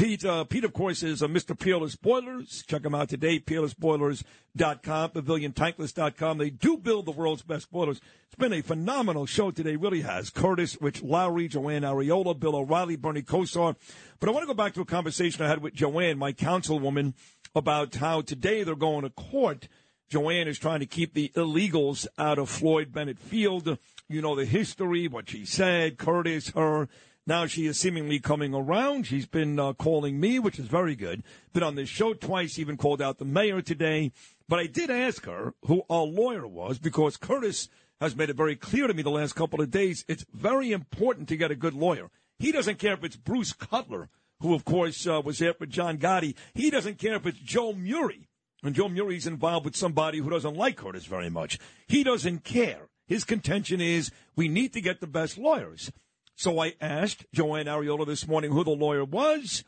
Pete, 0.02 0.26
uh, 0.26 0.44
Pete, 0.46 0.64
of 0.64 0.74
course, 0.74 1.04
is 1.04 1.22
Mr. 1.22 1.56
Peerless 1.56 1.96
Boilers. 1.96 2.64
Check 2.66 2.84
him 2.84 2.96
out 2.96 3.08
today, 3.08 3.40
peerlessboilers.com, 3.40 5.12
paviliontankless.com. 5.12 6.38
They 6.40 6.50
do 6.50 6.78
build 6.78 7.06
the 7.06 7.12
world's 7.12 7.44
best 7.44 7.72
boilers. 7.72 8.02
It's 8.26 8.34
been 8.36 8.52
a 8.52 8.64
phenomenal 8.64 9.28
show 9.28 9.52
today, 9.52 9.76
really 9.76 10.02
has. 10.02 10.32
Curtis, 10.32 10.76
Rich 10.82 11.04
Lowry, 11.04 11.48
Joann 11.48 11.84
Ariola, 11.84 12.40
Bill 12.40 12.56
O'Reilly, 12.56 12.96
Bernie 12.96 13.22
Kosar. 13.22 13.76
But 14.20 14.28
I 14.28 14.32
want 14.32 14.42
to 14.42 14.48
go 14.48 14.56
back 14.56 14.74
to 14.74 14.82
a 14.82 14.86
conversation 14.86 15.46
I 15.46 15.50
had 15.50 15.62
with 15.62 15.76
Joann, 15.76 16.18
my 16.18 16.34
councilwoman, 16.34 17.14
about 17.54 17.94
how 17.94 18.22
today 18.22 18.64
they're 18.64 18.76
going 18.76 19.04
to 19.04 19.12
court 19.12 19.68
Joann 20.12 20.48
is 20.48 20.58
trying 20.58 20.82
to 20.82 20.86
keep 20.88 21.14
the 21.14 21.32
illegals 21.36 22.06
out 22.18 22.40
of 22.40 22.50
Floyd 22.50 22.92
Bennett 22.92 23.18
Field. 23.18 23.78
You 24.10 24.22
know 24.22 24.36
the 24.36 24.46
history, 24.46 25.08
what 25.08 25.30
she 25.30 25.46
said, 25.46 26.00
Curtis, 26.00 26.50
her. 26.50 26.90
Now 27.32 27.46
she 27.46 27.66
is 27.66 27.80
seemingly 27.80 28.20
coming 28.20 28.54
around. 28.54 29.08
She's 29.08 29.26
been 29.26 29.58
uh, 29.58 29.72
calling 29.72 30.20
me, 30.20 30.38
which 30.38 30.60
is 30.60 30.66
very 30.66 30.98
good. 30.98 31.24
Been 31.54 31.64
on 31.64 31.76
this 31.76 31.88
show 31.88 32.14
twice, 32.14 32.60
even 32.60 32.76
called 32.76 33.02
out 33.02 33.20
the 33.20 33.24
mayor 33.24 33.62
today. 33.62 34.12
But 34.50 34.60
I 34.60 34.68
did 34.68 34.92
ask 34.92 35.24
her 35.24 35.54
who 35.66 35.84
our 35.90 36.04
lawyer 36.04 36.46
was 36.46 36.78
because 36.78 37.16
Curtis 37.16 37.70
has 38.02 38.18
made 38.18 38.30
it 38.30 38.36
very 38.36 38.58
clear 38.58 38.86
to 38.86 38.94
me 38.94 39.02
the 39.02 39.12
last 39.12 39.34
couple 39.34 39.62
of 39.62 39.72
days 39.72 40.04
it's 40.10 40.26
very 40.34 40.74
important 40.74 41.30
to 41.30 41.38
get 41.38 41.52
a 41.52 41.56
good 41.56 41.74
lawyer. 41.74 42.10
He 42.38 42.52
doesn't 42.52 42.80
care 42.80 42.96
if 42.96 43.04
it's 43.06 43.16
Bruce 43.16 43.54
Cutler, 43.54 44.10
who, 44.42 44.54
of 44.54 44.66
course, 44.66 45.08
uh, 45.08 45.22
was 45.24 45.40
there 45.40 45.54
for 45.54 45.66
John 45.66 46.00
Gotti. 46.00 46.36
He 46.54 46.70
doesn't 46.70 46.98
care 46.98 47.16
if 47.16 47.26
it's 47.26 47.40
Joe 47.40 47.72
Murray. 47.72 48.28
And 48.62 48.76
Joe 48.76 48.90
Murray's 48.90 49.26
involved 49.26 49.64
with 49.64 49.78
somebody 49.78 50.18
who 50.18 50.30
doesn't 50.30 50.58
like 50.58 50.76
Curtis 50.76 51.06
very 51.06 51.30
much. 51.30 51.60
He 51.88 52.04
doesn't 52.04 52.44
care. 52.44 52.90
His 53.08 53.24
contention 53.24 53.80
is 53.80 54.12
we 54.36 54.50
need 54.50 54.74
to 54.74 54.82
get 54.82 55.00
the 55.00 55.08
best 55.08 55.38
lawyers. 55.38 55.94
So 56.42 56.60
I 56.60 56.74
asked 56.82 57.28
Joann 57.36 57.68
Ariola 57.68 58.08
this 58.08 58.28
morning 58.28 58.52
who 58.52 58.64
the 58.64 58.72
lawyer 58.72 59.06
was, 59.06 59.64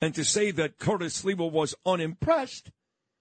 and 0.00 0.12
to 0.16 0.24
say 0.24 0.50
that 0.50 0.76
Curtis 0.76 1.22
Sliwa 1.22 1.48
was 1.48 1.76
unimpressed 1.86 2.72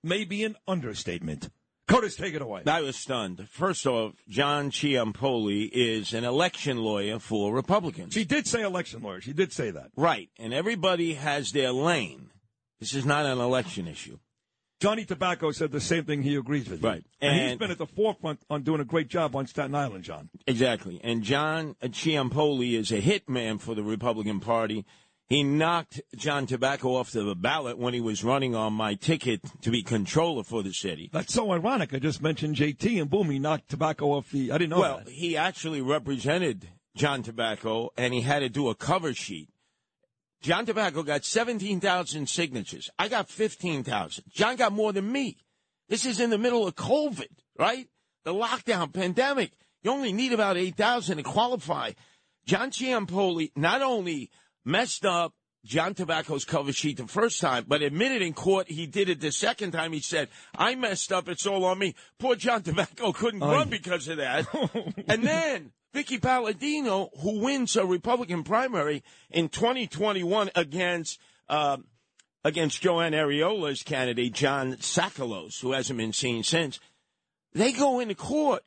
may 0.03 0.25
be 0.25 0.43
an 0.43 0.55
understatement. 0.67 1.51
Curtis, 1.87 2.15
take 2.15 2.33
it 2.33 2.41
away. 2.41 2.63
I 2.65 2.81
was 2.81 2.95
stunned. 2.95 3.49
First 3.51 3.85
off, 3.85 4.15
John 4.27 4.71
Ciampoli 4.71 5.69
is 5.71 6.11
an 6.15 6.23
election 6.23 6.79
lawyer 6.79 7.19
for 7.19 7.53
Republicans. 7.53 8.15
She 8.15 8.25
did 8.25 8.47
say 8.47 8.63
election 8.63 9.03
lawyer. 9.03 9.21
She 9.21 9.33
did 9.33 9.53
say 9.53 9.69
that. 9.69 9.91
Right. 9.95 10.31
And 10.39 10.51
everybody 10.51 11.13
has 11.13 11.51
their 11.51 11.71
lane. 11.71 12.31
This 12.79 12.95
is 12.95 13.05
not 13.05 13.27
an 13.27 13.37
election 13.37 13.87
issue. 13.87 14.17
Johnny 14.79 15.05
Tobacco 15.05 15.51
said 15.51 15.71
the 15.71 15.81
same 15.81 16.05
thing. 16.05 16.21
He 16.21 16.35
agrees 16.35 16.69
with 16.69 16.83
you. 16.83 16.87
Right. 16.87 17.03
And, 17.19 17.49
he's 17.49 17.57
been 17.57 17.71
at 17.71 17.79
the 17.79 17.87
forefront 17.87 18.41
on 18.49 18.61
doing 18.61 18.79
a 18.79 18.85
great 18.85 19.07
job 19.07 19.35
on 19.35 19.47
Staten 19.47 19.73
Island, 19.73 20.03
John. 20.03 20.29
Exactly. 20.45 21.01
And 21.03 21.23
John 21.23 21.75
Ciampoli 21.81 22.73
is 22.73 22.91
a 22.91 23.01
hitman 23.01 23.59
for 23.59 23.73
the 23.73 23.83
Republican 23.83 24.39
Party. 24.39 24.85
He 25.27 25.43
knocked 25.43 25.99
John 26.15 26.45
Tobacco 26.45 26.95
off 26.95 27.11
the 27.11 27.35
ballot 27.35 27.77
when 27.77 27.93
he 27.93 27.99
was 27.99 28.23
running 28.23 28.55
on 28.55 28.71
my 28.73 28.93
ticket 28.93 29.41
to 29.61 29.71
be 29.71 29.83
controller 29.83 30.43
for 30.43 30.63
the 30.63 30.71
city. 30.71 31.09
That's 31.11 31.33
so 31.33 31.51
ironic. 31.51 31.93
I 31.93 31.99
just 31.99 32.21
mentioned 32.21 32.55
JT, 32.55 33.01
and 33.01 33.09
boom, 33.09 33.29
he 33.29 33.39
knocked 33.39 33.67
Tobacco 33.67 34.13
off 34.13 34.31
the. 34.31 34.53
I 34.53 34.57
didn't 34.57 34.69
know 34.69 34.79
well, 34.79 35.01
that. 35.03 35.09
he 35.09 35.35
actually 35.35 35.81
represented 35.81 36.69
John 36.95 37.23
Tobacco, 37.23 37.89
and 37.97 38.13
he 38.13 38.21
had 38.21 38.39
to 38.39 38.49
do 38.49 38.69
a 38.69 38.75
cover 38.75 39.13
sheet. 39.13 39.49
John 40.41 40.65
Tobacco 40.65 41.03
got 41.03 41.25
17,000 41.25 42.27
signatures. 42.29 42.89
I 42.99 43.07
got 43.07 43.29
15,000. 43.29 44.23
John 44.29 44.55
got 44.55 44.71
more 44.71 44.93
than 44.93 45.11
me. 45.11 45.37
This 45.89 46.05
is 46.05 46.19
in 46.19 46.29
the 46.29 46.37
middle 46.37 46.67
of 46.67 46.75
COVID, 46.75 47.29
right? 47.57 47.87
The 48.23 48.33
lockdown 48.33 48.93
pandemic. 48.93 49.51
You 49.83 49.91
only 49.91 50.13
need 50.13 50.33
about 50.33 50.57
8,000 50.57 51.17
to 51.17 51.23
qualify. 51.23 51.93
John 52.45 52.71
Ciampoli 52.71 53.51
not 53.55 53.81
only 53.81 54.29
messed 54.65 55.05
up 55.05 55.33
John 55.65 55.93
Tobacco's 55.93 56.45
cover 56.45 56.71
sheet 56.71 56.97
the 56.97 57.07
first 57.07 57.41
time, 57.41 57.65
but 57.67 57.81
admitted 57.81 58.21
in 58.21 58.33
court 58.33 58.69
he 58.69 58.85
did 58.85 59.09
it 59.09 59.19
the 59.19 59.31
second 59.31 59.71
time. 59.71 59.91
He 59.91 59.99
said, 59.99 60.29
I 60.57 60.75
messed 60.75 61.11
up. 61.11 61.27
It's 61.27 61.45
all 61.45 61.65
on 61.65 61.79
me. 61.79 61.95
Poor 62.19 62.35
John 62.35 62.63
Tobacco 62.63 63.11
couldn't 63.11 63.43
Oh, 63.43 63.51
run 63.51 63.69
because 63.69 64.07
of 64.07 64.17
that. 64.17 64.45
and 65.07 65.23
then 65.23 65.71
Vicky 65.97 66.19
Paladino, 66.19 67.09
who 67.21 67.39
wins 67.39 67.75
a 67.75 67.83
Republican 67.83 68.43
primary 68.43 69.01
in 69.31 69.49
2021 69.49 70.51
against, 70.53 71.19
um, 71.49 71.85
against 72.43 72.83
Joann 72.83 73.13
Ariola's 73.13 73.81
candidate, 73.81 74.31
John 74.33 74.73
Sakelos, 74.75 75.59
who 75.59 75.71
hasn't 75.71 75.97
been 75.97 76.13
seen 76.13 76.43
since, 76.43 76.79
they 77.53 77.71
go 77.71 77.99
into 77.99 78.13
court. 78.13 78.61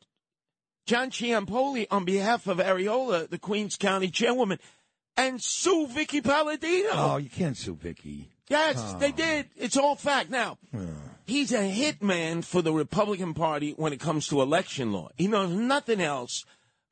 John 0.87 1.13
Ciampoli, 1.13 1.87
on 1.89 2.05
behalf 2.05 2.49
of 2.49 2.59
Ariola, 2.59 3.31
the 3.31 3.39
Queens 3.39 3.77
County 3.77 4.11
chairwoman, 4.11 4.59
and 5.17 5.41
sue 5.41 5.87
Vicky 5.87 6.21
Paladino. 6.21 6.89
Oh, 6.95 7.17
you 7.19 7.31
can't 7.31 7.57
sue 7.57 7.77
Vicky. 7.77 8.29
Yes, 8.49 8.75
Oh. 8.77 8.99
they 8.99 9.13
did. 9.13 9.51
It's 9.57 9.77
all 9.77 9.95
fact. 9.95 10.31
Now, 10.31 10.59
he's 11.27 11.53
a 11.53 11.59
hitman 11.73 12.45
for 12.45 12.61
the 12.61 12.73
Republican 12.73 13.35
Party 13.35 13.71
when 13.77 13.93
it 13.93 14.01
comes 14.01 14.27
to 14.27 14.43
election 14.43 14.91
law. 14.93 15.11
He 15.17 15.29
knows 15.29 15.51
nothing 15.53 16.01
else 16.01 16.45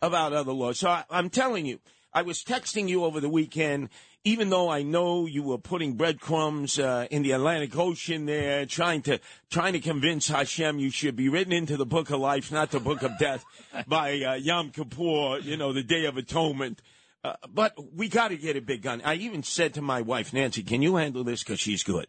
about 0.02 0.32
other 0.32 0.52
laws. 0.52 0.78
So 0.78 0.88
I, 0.88 1.04
I'm 1.10 1.30
telling 1.30 1.66
you, 1.66 1.80
I 2.12 2.22
was 2.22 2.42
texting 2.42 2.88
you 2.88 3.04
over 3.04 3.20
the 3.20 3.28
weekend, 3.28 3.90
even 4.24 4.50
though 4.50 4.70
I 4.70 4.82
know 4.82 5.26
you 5.26 5.42
were 5.42 5.58
putting 5.58 5.94
breadcrumbs 5.94 6.78
uh, 6.78 7.06
in 7.10 7.22
the 7.22 7.32
Atlantic 7.32 7.76
Ocean 7.76 8.26
there, 8.26 8.64
trying 8.66 9.02
to 9.02 9.20
trying 9.50 9.74
to 9.74 9.80
convince 9.80 10.28
Hashem 10.28 10.78
you 10.78 10.90
should 10.90 11.16
be 11.16 11.28
written 11.28 11.52
into 11.52 11.76
the 11.76 11.86
book 11.86 12.10
of 12.10 12.20
life, 12.20 12.50
not 12.50 12.70
the 12.70 12.80
book 12.80 13.02
of 13.02 13.18
death, 13.18 13.44
by 13.86 14.20
uh, 14.22 14.34
Yom 14.34 14.70
Kippur, 14.70 15.38
you 15.40 15.56
know, 15.56 15.72
the 15.72 15.82
Day 15.82 16.06
of 16.06 16.16
Atonement. 16.16 16.80
Uh, 17.24 17.34
but 17.48 17.74
we 17.94 18.08
got 18.08 18.28
to 18.28 18.36
get 18.36 18.56
a 18.56 18.60
big 18.60 18.82
gun. 18.82 19.02
I 19.04 19.14
even 19.14 19.42
said 19.42 19.74
to 19.74 19.82
my 19.82 20.02
wife, 20.02 20.32
Nancy, 20.32 20.62
can 20.62 20.82
you 20.82 20.96
handle 20.96 21.24
this? 21.24 21.42
Because 21.42 21.60
she's 21.60 21.82
good. 21.82 22.06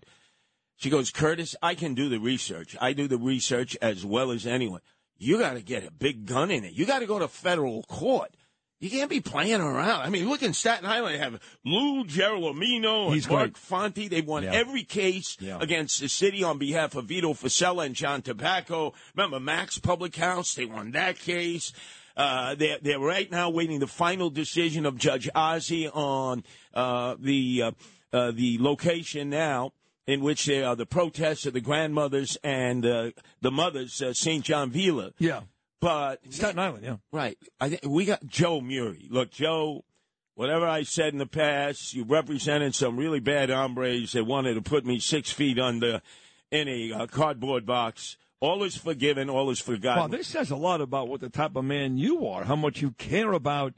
She 0.77 0.89
goes, 0.89 1.11
Curtis, 1.11 1.55
I 1.61 1.75
can 1.75 1.93
do 1.93 2.07
the 2.07 2.19
research. 2.19 2.77
I 2.79 2.93
do 2.93 3.07
the 3.07 3.17
research 3.17 3.75
as 3.81 4.05
well 4.05 4.31
as 4.31 4.47
anyone. 4.47 4.81
You 5.19 5.37
got 5.37 5.53
to 5.53 5.61
get 5.61 5.85
a 5.85 5.91
big 5.91 6.25
gun 6.25 6.49
in 6.49 6.63
it. 6.63 6.73
You 6.73 6.85
got 6.85 6.99
to 6.99 7.05
go 7.05 7.19
to 7.19 7.27
federal 7.27 7.83
court. 7.83 8.31
You 8.79 8.89
can't 8.89 9.09
be 9.09 9.19
playing 9.19 9.59
around. 9.59 10.01
I 10.03 10.09
mean, 10.09 10.29
look 10.29 10.41
in 10.41 10.53
Staten 10.53 10.85
Island, 10.85 11.15
they 11.15 11.19
have 11.19 11.41
Lou 11.65 12.05
Gelormino 12.05 13.07
and 13.07 13.13
He's 13.15 13.27
Mark 13.29 13.51
great. 13.53 13.57
Fonte. 13.57 14.07
They 14.09 14.21
won 14.21 14.43
Yeah. 14.43 14.53
every 14.53 14.83
case 14.85 15.35
Yeah. 15.41 15.57
against 15.59 15.99
the 15.99 16.07
city 16.07 16.43
on 16.45 16.57
behalf 16.57 16.95
of 16.95 17.05
Vito 17.05 17.33
Fossella 17.33 17.85
and 17.85 17.93
John 17.93 18.21
Tobacco. 18.21 18.93
Remember 19.15 19.39
Max 19.41 19.77
Public 19.79 20.15
House? 20.15 20.53
They 20.53 20.63
won 20.65 20.91
that 20.91 21.19
case. 21.19 21.73
Uh, 22.15 22.55
they're, 22.55 22.77
they're 22.81 22.99
right 22.99 23.29
now 23.29 23.49
waiting 23.49 23.79
the 23.79 23.87
final 23.87 24.29
decision 24.29 24.85
of 24.85 24.97
Judge 24.97 25.29
Ozzi 25.35 25.89
on 25.93 26.43
uh, 26.73 27.15
the 27.19 27.61
uh, 27.63 27.71
uh, 28.11 28.31
the 28.31 28.57
location 28.59 29.29
now 29.29 29.71
in 30.09 30.21
which 30.21 30.47
there 30.47 30.65
are 30.65 30.75
the 30.75 30.87
protests 30.87 31.45
of 31.45 31.53
the 31.53 31.61
grandmothers 31.61 32.35
and 32.43 32.83
uh, 32.83 33.11
the 33.41 33.51
mothers, 33.51 34.01
uh, 34.01 34.11
St. 34.11 34.43
John 34.43 34.71
Villa. 34.71 35.11
Yeah. 35.19 35.41
But 35.79 36.21
Staten 36.33 36.57
Island, 36.57 36.83
yeah. 36.83 36.95
Right. 37.11 37.37
I 37.61 37.69
think 37.69 37.83
we 37.85 38.05
got 38.05 38.25
Joe 38.25 38.59
Murray. 38.59 39.07
Look, 39.11 39.29
Joe, 39.29 39.85
whatever 40.33 40.67
I 40.67 40.81
said 40.81 41.13
in 41.13 41.19
the 41.19 41.27
past, 41.27 41.93
you 41.93 42.05
represented 42.05 42.73
some 42.73 42.97
really 42.97 43.19
bad 43.19 43.51
hombres 43.51 44.13
that 44.13 44.25
wanted 44.25 44.55
to 44.55 44.61
put 44.63 44.83
me 44.83 44.97
six 44.97 45.29
feet 45.29 45.59
under 45.59 46.01
in 46.49 46.67
a 46.67 46.91
uh, 46.91 47.05
cardboard 47.05 47.67
box. 47.67 48.17
All 48.39 48.63
is 48.63 48.75
forgiven, 48.75 49.29
all 49.29 49.51
is 49.51 49.59
forgotten. 49.59 49.99
Well, 49.99 50.17
this 50.17 50.27
says 50.27 50.49
a 50.49 50.55
lot 50.55 50.81
about 50.81 51.07
what 51.07 51.21
the 51.21 51.29
type 51.29 51.55
of 51.55 51.65
man 51.65 51.99
you 51.99 52.25
are, 52.25 52.45
how 52.45 52.55
much 52.55 52.81
you 52.81 52.91
care 52.91 53.31
about 53.33 53.75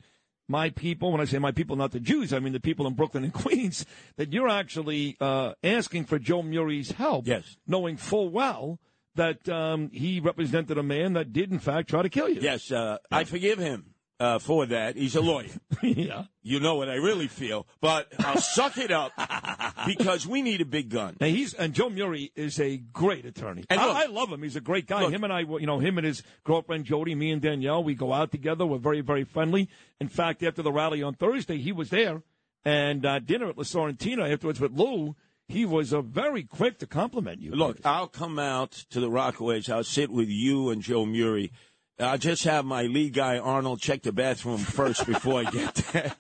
my 0.51 0.69
people. 0.69 1.11
When 1.11 1.21
I 1.21 1.25
say 1.25 1.39
my 1.39 1.51
people, 1.51 1.75
not 1.75 1.91
the 1.91 1.99
Jews, 1.99 2.33
I 2.33 2.39
mean 2.39 2.53
the 2.53 2.59
people 2.59 2.85
in 2.85 2.93
Brooklyn 2.93 3.23
and 3.23 3.33
Queens, 3.43 3.85
that 4.17 4.31
you're 4.31 4.49
actually 4.49 5.17
uh, 5.19 5.53
asking 5.63 6.05
for 6.05 6.19
Joe 6.19 6.43
Murray's 6.43 6.91
help. 6.91 7.27
Yes. 7.27 7.57
Knowing 7.65 7.97
full 7.97 8.29
well 8.29 8.79
that 9.15 9.49
um, 9.49 9.89
he 9.91 10.19
represented 10.19 10.77
a 10.77 10.83
man 10.83 11.13
that 11.13 11.33
did, 11.33 11.51
in 11.51 11.59
fact, 11.59 11.89
try 11.89 12.01
to 12.01 12.09
kill 12.09 12.29
you. 12.29 12.41
yes, 12.41 12.71
uh, 12.71 12.97
I 13.11 13.23
forgive 13.23 13.57
him 13.57 13.90
uh, 14.21 14.38
for 14.38 14.67
that. 14.67 14.95
He's 14.95 15.15
a 15.15 15.21
lawyer. 15.21 15.47
yeah. 15.81 16.25
You 16.43 16.60
know 16.60 16.75
what 16.75 16.89
I 16.89 16.95
really 16.95 17.27
feel. 17.27 17.65
But 17.81 18.07
I'll 18.19 18.39
suck 18.39 18.77
it 18.77 18.91
up 18.91 19.12
because 19.88 20.27
we 20.27 20.43
need 20.43 20.62
a 20.62 20.65
big 20.65 20.89
gun. 20.89 21.17
Now 21.19 21.27
he's 21.27 21.55
and 21.55 21.73
Joe 21.73 21.89
Murray 21.89 22.31
is 22.36 22.60
a 22.60 22.77
great 22.77 23.25
attorney. 23.25 23.63
And 23.69 23.81
look- 23.81 23.95
I, 23.95 24.03
I 24.03 24.05
love 24.05 24.29
him. 24.29 24.43
He's 24.43 24.55
a 24.55 24.62
great 24.62 24.86
guy. 24.86 25.01
Look- 25.01 25.13
him 25.13 25.23
and 25.23 25.34
I, 25.34 25.39
you 25.39 25.65
know, 25.65 25.79
him 25.79 25.97
and 25.97 26.05
his 26.05 26.21
girlfriend 26.43 26.86
Jody, 26.86 27.15
me 27.15 27.31
and 27.31 27.41
Danielle, 27.41 27.84
we 27.84 27.95
go 27.95 28.13
out 28.13 28.31
together. 28.31 28.65
We're 28.65 28.77
very, 28.77 29.01
very 29.01 29.23
friendly. 29.23 29.69
In 29.99 30.07
fact, 30.07 30.43
after 30.43 30.62
the 30.62 30.71
rally 30.71 31.01
on 31.01 31.15
Thursday, 31.15 31.57
he 31.57 31.71
was 31.71 31.89
there 31.89 32.21
and 32.63 33.03
uh, 33.05 33.17
dinner 33.19 33.49
at 33.49 33.57
La 33.57 33.63
Sorrentina 33.63 34.31
afterwards 34.31 34.60
with 34.60 34.73
Lou. 34.73 35.15
He 35.47 35.65
was 35.65 35.93
uh, 35.93 36.01
very 36.01 36.43
quick 36.43 36.77
to 36.79 36.88
compliment 36.88 37.41
you. 37.41 37.51
Look, 37.51 37.79
I'll 37.84 38.07
come 38.07 38.39
out 38.39 38.71
to 38.91 38.99
the 39.01 39.10
Rockaways. 39.10 39.69
I'll 39.69 39.84
sit 39.84 40.10
with 40.10 40.29
you 40.29 40.69
and 40.69 40.81
Joe 40.81 41.05
Murray. 41.05 41.51
I'll 41.99 42.17
just 42.17 42.43
have 42.45 42.65
my 42.65 42.84
lead 42.84 43.13
guy 43.13 43.38
Arnold 43.38 43.80
check 43.80 44.01
the 44.01 44.12
bathroom 44.12 44.58
first 44.58 45.06
before 45.06 45.41
I 45.41 45.51
get 45.51 45.75
there, 45.93 46.13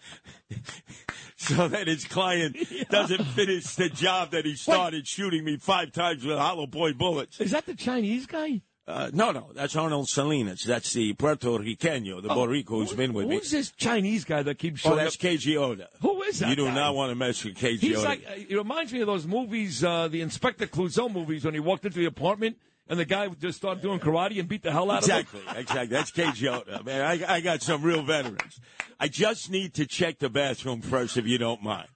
so 1.37 1.67
that 1.67 1.87
his 1.87 2.05
client 2.05 2.55
doesn't 2.89 3.23
finish 3.25 3.75
the 3.75 3.89
job 3.89 4.31
that 4.31 4.45
he 4.45 4.55
started 4.55 5.07
shooting 5.07 5.43
me 5.43 5.57
five 5.57 5.91
times 5.91 6.23
with 6.23 6.37
hollow 6.37 6.67
point 6.67 6.97
bullets. 6.97 7.39
Is 7.41 7.51
that 7.51 7.65
the 7.65 7.75
Chinese 7.75 8.25
guy? 8.27 8.61
Uh, 8.87 9.09
no, 9.13 9.31
no, 9.31 9.49
that's 9.53 9.75
Arnold 9.75 10.09
Salinas. 10.09 10.63
That's 10.63 10.91
the 10.93 11.13
Puerto 11.13 11.47
Ricano, 11.47 12.21
the 12.21 12.27
Boricua 12.29 12.65
who's 12.67 12.93
been 12.93 13.13
with 13.13 13.27
me. 13.27 13.35
Oh, 13.35 13.39
Who's 13.39 13.51
this 13.51 13.71
Chinese 13.71 14.25
guy 14.25 14.43
that 14.43 14.57
keeps 14.57 14.81
shooting? 14.81 14.99
Oh, 14.99 15.01
that's 15.01 15.15
up? 15.15 15.21
KG 15.21 15.55
Oda. 15.55 15.87
Who 16.01 16.21
is 16.23 16.39
that 16.39 16.49
You 16.49 16.55
do 16.55 16.65
guy? 16.65 16.73
not 16.75 16.95
want 16.95 17.11
to 17.11 17.15
mess 17.15 17.43
with 17.45 17.55
KG 17.55 17.79
He's 17.79 17.97
Oda. 17.99 18.07
like, 18.07 18.25
uh, 18.27 18.33
it 18.49 18.55
reminds 18.55 18.91
me 18.91 18.99
of 19.01 19.07
those 19.07 19.25
movies, 19.25 19.83
uh, 19.83 20.07
the 20.09 20.21
Inspector 20.21 20.65
Clouseau 20.67 21.11
movies, 21.13 21.45
when 21.45 21.53
he 21.53 21.59
walked 21.59 21.85
into 21.85 21.99
the 21.99 22.05
apartment 22.05 22.57
and 22.91 22.99
the 22.99 23.05
guy 23.05 23.27
just 23.29 23.57
start 23.57 23.81
doing 23.81 23.99
karate 23.99 24.37
and 24.37 24.47
beat 24.49 24.61
the 24.63 24.71
hell 24.71 24.91
out 24.91 24.99
Exactly, 24.99 25.39
of 25.39 25.45
him. 25.47 25.57
exactly. 25.61 25.97
Exactly. 25.97 26.25
That's 26.27 26.49
Oda. 26.49 26.83
Man, 26.83 27.01
I, 27.01 27.35
I 27.35 27.39
got 27.41 27.61
some 27.63 27.81
real 27.81 28.03
veterans. 28.03 28.59
I 28.99 29.07
just 29.07 29.49
need 29.49 29.73
to 29.75 29.85
check 29.87 30.19
the 30.19 30.29
bathroom 30.29 30.81
first, 30.81 31.15
if 31.17 31.25
you 31.25 31.37
don't 31.39 31.63
mind. 31.63 31.87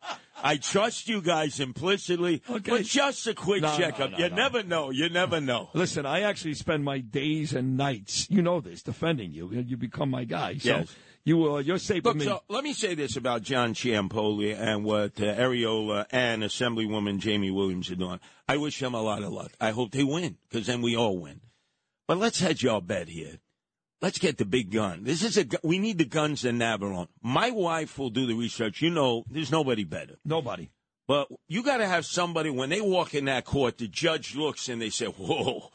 I 0.43 0.57
trust 0.57 1.07
you 1.07 1.21
guys 1.21 1.59
implicitly, 1.59 2.41
Okay. 2.49 2.69
but 2.71 2.83
just 2.83 3.25
a 3.27 3.33
quick 3.33 3.61
No, 3.61 3.75
checkup. 3.77 4.11
no, 4.11 4.17
you 4.17 4.29
no. 4.29 4.35
never 4.35 4.63
know. 4.63 4.89
You 4.91 5.09
never 5.09 5.39
know. 5.41 5.69
Listen, 5.73 6.05
I 6.05 6.21
actually 6.21 6.53
spend 6.55 6.83
my 6.83 6.99
days 6.99 7.53
and 7.53 7.77
nights, 7.77 8.29
you 8.29 8.41
know 8.41 8.59
this, 8.61 8.83
defending 8.83 9.31
you. 9.31 9.49
You 9.51 9.77
become 9.77 10.09
my 10.09 10.25
guy. 10.25 10.57
So 10.57 10.69
Yes. 10.69 10.95
you, 11.23 11.55
uh, 11.55 11.59
you're 11.59 11.77
safe 11.79 12.03
Look, 12.03 12.15
with 12.15 12.23
me. 12.25 12.29
so 12.31 12.43
let 12.49 12.63
me 12.63 12.73
say 12.73 12.95
this 12.95 13.15
about 13.15 13.43
John 13.43 13.73
Ciampoli 13.73 14.55
and 14.59 14.83
what 14.83 15.19
uh, 15.21 15.35
Ariola 15.35 16.05
and 16.11 16.43
Assemblywoman 16.43 17.23
Jaime 17.23 17.49
Williams 17.51 17.89
are 17.89 17.95
doing. 17.95 18.19
I 18.47 18.57
wish 18.57 18.79
them 18.79 18.93
a 18.93 19.01
lot 19.01 19.23
of 19.23 19.31
luck. 19.31 19.51
I 19.61 19.71
hope 19.71 19.91
they 19.91 20.03
win 20.03 20.37
because 20.49 20.67
then 20.67 20.81
we 20.81 20.95
all 20.95 21.17
win. 21.17 21.41
But 22.07 22.17
let's 22.17 22.39
hedge 22.39 22.65
our 22.65 22.81
bet 22.81 23.07
here. 23.09 23.39
Let's 24.01 24.19
get 24.19 24.37
the 24.37 24.45
big 24.45 24.71
gun. 24.71 25.03
This 25.03 25.23
is 25.23 25.37
a 25.37 25.45
we 25.63 25.79
need 25.79 25.97
the 25.97 26.05
guns 26.05 26.45
in 26.45 26.59
Navarone. 26.59 27.07
My 27.21 27.49
wife 27.51 27.97
will 27.97 28.09
do 28.09 28.25
the 28.25 28.35
research. 28.35 28.81
You 28.81 28.89
know, 28.89 29.23
there's 29.29 29.51
nobody 29.51 29.83
better. 29.83 30.15
Nobody. 30.25 30.69
But 31.07 31.27
you 31.47 31.63
got 31.63 31.77
to 31.77 31.87
have 31.87 32.05
somebody 32.05 32.49
when 32.49 32.69
they 32.69 32.81
walk 32.81 33.13
in 33.13 33.25
that 33.25 33.45
court. 33.45 33.77
The 33.77 33.87
judge 33.87 34.35
looks 34.35 34.69
and 34.69 34.81
they 34.81 34.89
say, 34.89 35.05
"Whoa, 35.05 35.71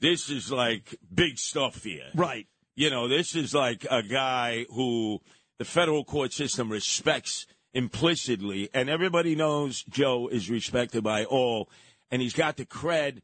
this 0.00 0.30
is 0.30 0.50
like 0.50 0.96
big 1.12 1.38
stuff 1.38 1.84
here." 1.84 2.10
Right. 2.14 2.46
You 2.74 2.90
know, 2.90 3.08
this 3.08 3.34
is 3.34 3.54
like 3.54 3.86
a 3.90 4.02
guy 4.02 4.64
who 4.70 5.20
the 5.58 5.64
federal 5.64 6.04
court 6.04 6.32
system 6.32 6.70
respects 6.70 7.46
implicitly, 7.74 8.70
and 8.72 8.88
everybody 8.88 9.34
knows 9.34 9.84
Joe 9.88 10.28
is 10.28 10.50
respected 10.50 11.04
by 11.04 11.24
all, 11.24 11.68
and 12.10 12.22
he's 12.22 12.32
got 12.32 12.56
the 12.56 12.64
cred, 12.64 13.20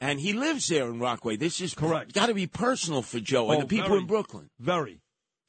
and 0.00 0.20
he 0.20 0.32
lives 0.32 0.68
there 0.68 0.86
in 0.86 0.98
Rockaway. 1.00 1.36
This 1.36 1.60
is 1.60 1.74
correct. 1.74 2.12
Got 2.14 2.26
to 2.26 2.34
be 2.34 2.46
personal 2.46 3.02
for 3.02 3.20
Joe 3.20 3.50
and 3.50 3.58
Oh, 3.58 3.60
the 3.62 3.66
people 3.68 3.88
very. 3.88 4.00
in 4.00 4.06
Brooklyn. 4.06 4.50
Very. 4.58 5.00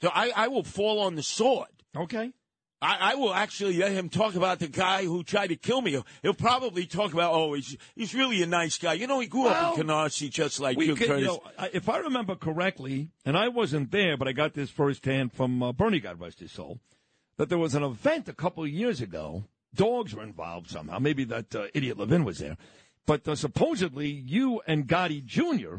So 0.02 0.10
I, 0.14 0.32
I 0.36 0.48
will 0.48 0.64
fall 0.64 1.00
on 1.02 1.16
the 1.16 1.24
sword. 1.24 1.68
Okay. 1.96 2.32
I, 2.82 3.12
I 3.12 3.16
will 3.16 3.34
actually 3.34 3.76
let 3.78 3.92
him 3.92 4.08
talk 4.08 4.36
about 4.36 4.60
the 4.60 4.70
guy 4.70 5.04
who 5.04 5.22
tried 5.22 5.48
to 5.48 5.58
kill 5.58 5.82
me. 5.82 6.02
He'll 6.22 6.34
probably 6.34 6.86
talk 6.86 7.12
about, 7.12 7.34
oh, 7.34 7.54
he's 7.54 7.76
he's 7.94 8.16
really 8.16 8.42
a 8.42 8.46
nice 8.48 8.78
guy. 8.78 8.94
You 8.94 9.06
know, 9.06 9.20
he 9.20 9.28
grew 9.28 9.48
up 9.48 9.78
in 9.78 9.86
Canarsie 9.86 10.30
just 10.30 10.62
like 10.62 10.80
you, 10.80 10.96
could- 10.96 11.20
you 11.20 11.26
know, 11.26 11.42
if 11.74 11.90
I 11.90 11.98
remember 11.98 12.36
correctly, 12.36 13.10
and 13.26 13.38
I 13.38 13.50
wasn't 13.50 13.92
there, 13.92 14.16
but 14.16 14.30
I 14.30 14.32
got 14.32 14.54
this 14.54 14.70
firsthand 14.70 15.34
from 15.34 15.62
uh, 15.62 15.74
Bernie, 15.74 16.00
God 16.00 16.22
rest 16.22 16.40
his 16.40 16.54
soul, 16.54 16.80
that 17.36 17.50
there 17.50 17.58
was 17.58 17.76
an 17.76 17.84
event 17.84 18.30
a 18.30 18.34
couple 18.34 18.64
of 18.64 18.70
years 18.70 19.02
ago. 19.02 19.44
Dogs 19.76 20.16
were 20.16 20.24
involved 20.24 20.70
somehow. 20.70 21.00
Maybe 21.00 21.26
that 21.26 21.54
uh, 21.54 21.66
idiot 21.74 21.98
Levin 22.00 22.24
was 22.24 22.38
there. 22.40 22.56
But 23.10 23.28
uh, 23.28 23.34
supposedly, 23.34 24.08
you 24.08 24.62
and 24.68 24.88
Gotti 24.88 25.26
Jr., 25.26 25.78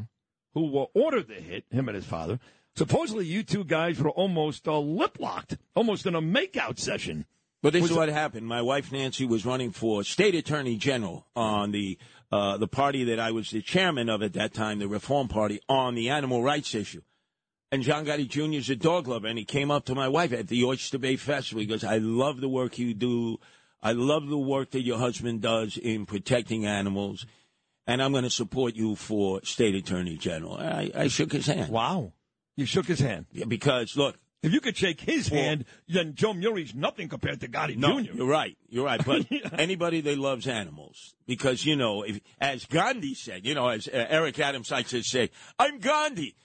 who 0.52 0.80
uh, 0.80 0.86
ordered 0.94 1.28
the 1.28 1.34
hit, 1.34 1.64
him 1.70 1.88
and 1.88 1.94
his 1.94 2.04
father, 2.04 2.40
supposedly 2.74 3.24
you 3.24 3.44
two 3.44 3.62
guys 3.62 4.00
were 4.00 4.10
almost 4.10 4.66
uh, 4.66 4.80
lip 4.80 5.16
locked, 5.20 5.56
almost 5.76 6.06
in 6.06 6.16
a 6.16 6.20
makeout 6.20 6.80
session. 6.80 7.26
But 7.62 7.72
this 7.72 7.82
Was 7.82 7.92
is 7.92 7.96
what 7.96 8.08
happened. 8.08 8.48
My 8.48 8.62
wife 8.62 8.90
Nancy 8.90 9.26
was 9.26 9.46
running 9.46 9.70
for 9.70 10.02
state 10.02 10.34
attorney 10.34 10.76
general 10.76 11.28
on 11.36 11.70
the 11.70 11.98
uh, 12.32 12.56
the 12.56 12.66
party 12.66 13.04
that 13.04 13.20
I 13.20 13.30
was 13.30 13.52
the 13.52 13.62
chairman 13.62 14.08
of 14.08 14.24
at 14.24 14.32
that 14.32 14.52
time, 14.52 14.80
the 14.80 14.88
Reform 14.88 15.28
Party, 15.28 15.60
on 15.68 15.94
the 15.94 16.08
animal 16.08 16.42
rights 16.42 16.74
issue. 16.74 17.02
And 17.70 17.84
John 17.84 18.06
Gotti 18.06 18.28
Jr. 18.28 18.58
is 18.58 18.70
a 18.70 18.74
dog 18.74 19.06
lover, 19.06 19.28
and 19.28 19.38
he 19.38 19.44
came 19.44 19.70
up 19.70 19.84
to 19.84 19.94
my 19.94 20.08
wife 20.08 20.32
at 20.32 20.48
the 20.48 20.64
Oyster 20.64 20.98
Bay 20.98 21.14
Festival. 21.14 21.60
He 21.60 21.68
goes, 21.68 21.84
"I 21.84 21.98
love 21.98 22.40
the 22.40 22.48
work 22.48 22.76
you 22.76 22.92
do. 22.92 23.38
I 23.82 23.92
love 23.92 24.28
the 24.28 24.38
work 24.38 24.70
that 24.72 24.82
your 24.82 24.98
husband 24.98 25.40
does 25.40 25.76
in 25.76 26.06
protecting 26.06 26.66
animals, 26.66 27.26
and 27.86 28.02
I'm 28.02 28.12
going 28.12 28.24
to 28.24 28.30
support 28.30 28.76
you 28.76 28.96
for 28.96 29.40
state 29.44 29.74
attorney 29.74 30.16
general." 30.16 30.56
I, 30.56 30.90
I 30.94 31.08
shook 31.08 31.32
his 31.32 31.46
hand. 31.46 31.70
Wow, 31.70 32.12
you 32.56 32.66
shook 32.66 32.86
his 32.86 33.00
hand. 33.00 33.26
Yeah, 33.32 33.46
because 33.46 33.96
look, 33.96 34.16
If 34.42 34.54
you 34.54 34.60
could 34.60 34.76
shake 34.76 35.02
his 35.02 35.28
hand, 35.28 35.66
then 35.86 36.14
Joe 36.14 36.32
Murray's 36.32 36.74
nothing 36.74 37.08
compared 37.08 37.40
to 37.40 37.48
Gotti 37.48 37.76
No, 37.76 38.00
Jr. 38.00 38.12
you're 38.14 38.26
right. 38.26 38.56
You're 38.70 38.86
right. 38.86 39.04
But 39.04 39.26
anybody 39.52 40.00
that 40.00 40.16
loves 40.16 40.46
animals, 40.46 41.14
because 41.26 41.66
you 41.66 41.76
know, 41.76 42.02
if, 42.02 42.20
as 42.40 42.64
Gandhi 42.64 43.14
said, 43.14 43.44
you 43.44 43.54
know, 43.54 43.68
as 43.68 43.86
uh, 43.86 44.06
Eric 44.08 44.38
Adams 44.38 44.70
likes 44.70 44.90
to 44.90 45.02
say, 45.02 45.30
"I'm 45.58 45.78
Gandhi." 45.78 46.36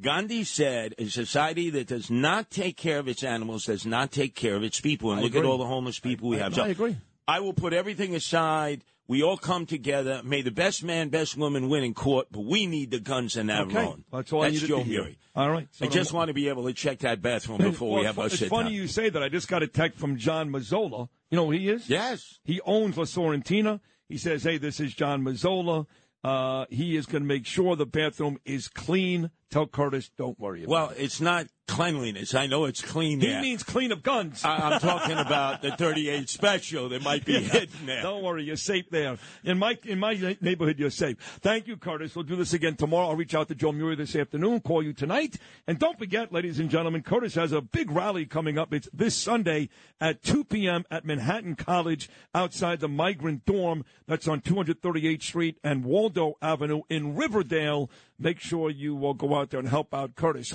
Gandhi 0.00 0.44
said, 0.44 0.94
"A 0.98 1.06
society 1.08 1.70
that 1.70 1.86
does 1.88 2.10
not 2.10 2.50
take 2.50 2.76
care 2.76 2.98
of 2.98 3.08
its 3.08 3.22
animals 3.22 3.66
does 3.66 3.84
not 3.86 4.10
take 4.12 4.34
care 4.34 4.56
of 4.56 4.62
its 4.62 4.80
people." 4.80 5.10
And 5.10 5.20
I 5.20 5.22
look 5.22 5.34
at 5.36 5.44
all 5.44 5.58
the 5.58 5.66
homeless 5.66 5.98
people 5.98 6.28
we 6.28 6.38
have. 6.38 6.58
I 6.58 6.68
agree. 6.68 6.96
I 7.28 7.40
will 7.40 7.52
put 7.52 7.72
everything 7.72 8.14
aside. 8.14 8.82
We 9.06 9.24
all 9.24 9.36
come 9.36 9.66
together. 9.66 10.20
May 10.24 10.42
the 10.42 10.52
best 10.52 10.84
man, 10.84 11.08
best 11.08 11.36
woman 11.36 11.68
win 11.68 11.82
in 11.82 11.94
court, 11.94 12.28
but 12.30 12.44
we 12.44 12.66
need 12.66 12.92
the 12.92 13.00
guns 13.00 13.36
in 13.36 13.50
our 13.50 13.62
Okay. 13.62 13.92
That's 14.12 14.32
all 14.32 14.42
I 14.42 14.50
That's 14.50 14.62
Joe. 14.62 14.84
Murray. 14.84 15.18
All 15.34 15.50
right. 15.50 15.66
So 15.72 15.86
I 15.86 15.88
just 15.88 16.10
the- 16.10 16.16
want 16.16 16.28
to 16.28 16.34
be 16.34 16.48
able 16.48 16.64
to 16.66 16.72
check 16.72 17.00
that 17.00 17.20
bathroom 17.20 17.58
before 17.58 17.90
Well, 17.90 18.00
we 18.00 18.06
have 18.06 18.18
our 18.20 18.26
it's 18.26 18.38
funny 18.46 18.70
down. 18.70 18.72
you 18.74 18.86
say 18.86 19.08
that. 19.10 19.20
I 19.22 19.28
just 19.28 19.48
got 19.48 19.64
a 19.64 19.66
text 19.66 19.98
from 19.98 20.16
John 20.16 20.50
Mazzola. 20.50 21.08
You 21.30 21.36
know 21.36 21.46
who 21.46 21.52
he 21.52 21.68
is? 21.68 21.88
Yes. 21.90 22.38
He 22.44 22.60
owns 22.64 22.96
La 22.96 23.04
Sorrentina. 23.04 23.80
He 24.08 24.16
says, 24.16 24.42
hey, 24.44 24.58
this 24.58 24.78
is 24.80 24.92
John 24.94 25.22
Mazzola. 25.24 25.86
Uh, 26.22 26.66
he 26.68 26.96
is 26.96 27.06
going 27.06 27.22
to 27.22 27.28
make 27.28 27.46
sure 27.46 27.76
the 27.76 27.86
bathroom 27.86 28.38
is 28.44 28.68
clean. 28.68 29.30
Tell 29.50 29.66
Curtis, 29.66 30.10
don't 30.16 30.38
worry 30.38 30.64
about 30.64 30.70
Well, 30.70 30.92
it's 30.96 31.20
not 31.20 31.46
cleanliness. 31.70 32.34
I 32.34 32.46
know 32.46 32.64
it's 32.64 32.82
clean. 32.82 33.20
He 33.20 33.28
there. 33.28 33.40
means 33.40 33.62
clean 33.62 33.92
of 33.92 34.02
guns. 34.02 34.44
I, 34.44 34.56
I'm 34.56 34.80
talking 34.80 35.16
about 35.16 35.62
the 35.62 35.70
38 35.76 36.28
special 36.28 36.88
that 36.88 37.02
might 37.02 37.24
be 37.24 37.40
hidden 37.42 37.86
there. 37.86 38.02
Don't 38.02 38.22
worry, 38.22 38.44
you're 38.44 38.56
safe 38.56 38.90
there. 38.90 39.16
In 39.44 39.58
my 39.58 39.78
in 39.84 39.98
my 39.98 40.36
neighborhood, 40.40 40.78
you're 40.78 40.90
safe. 40.90 41.18
Thank 41.40 41.68
you, 41.68 41.76
Curtis. 41.76 42.14
We'll 42.14 42.24
do 42.24 42.36
this 42.36 42.52
again 42.52 42.76
tomorrow. 42.76 43.08
I'll 43.08 43.16
reach 43.16 43.34
out 43.34 43.48
to 43.48 43.54
Joe 43.54 43.72
Murray 43.72 43.94
this 43.94 44.16
afternoon. 44.16 44.60
Call 44.60 44.82
you 44.82 44.92
tonight, 44.92 45.36
and 45.66 45.78
don't 45.78 45.98
forget, 45.98 46.32
ladies 46.32 46.58
and 46.58 46.68
gentlemen, 46.68 47.02
Curtis 47.02 47.34
has 47.34 47.52
a 47.52 47.60
big 47.60 47.90
rally 47.90 48.26
coming 48.26 48.58
up. 48.58 48.74
It's 48.74 48.88
this 48.92 49.14
Sunday 49.14 49.68
at 50.00 50.22
2 50.22 50.44
p.m. 50.44 50.84
at 50.90 51.04
Manhattan 51.04 51.54
College, 51.54 52.10
outside 52.34 52.80
the 52.80 52.88
migrant 52.88 53.44
dorm 53.44 53.84
that's 54.06 54.26
on 54.26 54.40
238th 54.40 55.22
Street 55.22 55.58
and 55.62 55.84
Waldo 55.84 56.36
Avenue 56.42 56.82
in 56.88 57.14
Riverdale. 57.14 57.90
Make 58.18 58.40
sure 58.40 58.68
you 58.70 59.06
uh, 59.06 59.12
go 59.14 59.34
out 59.34 59.50
there 59.50 59.60
and 59.60 59.68
help 59.68 59.94
out 59.94 60.14
Curtis. 60.14 60.54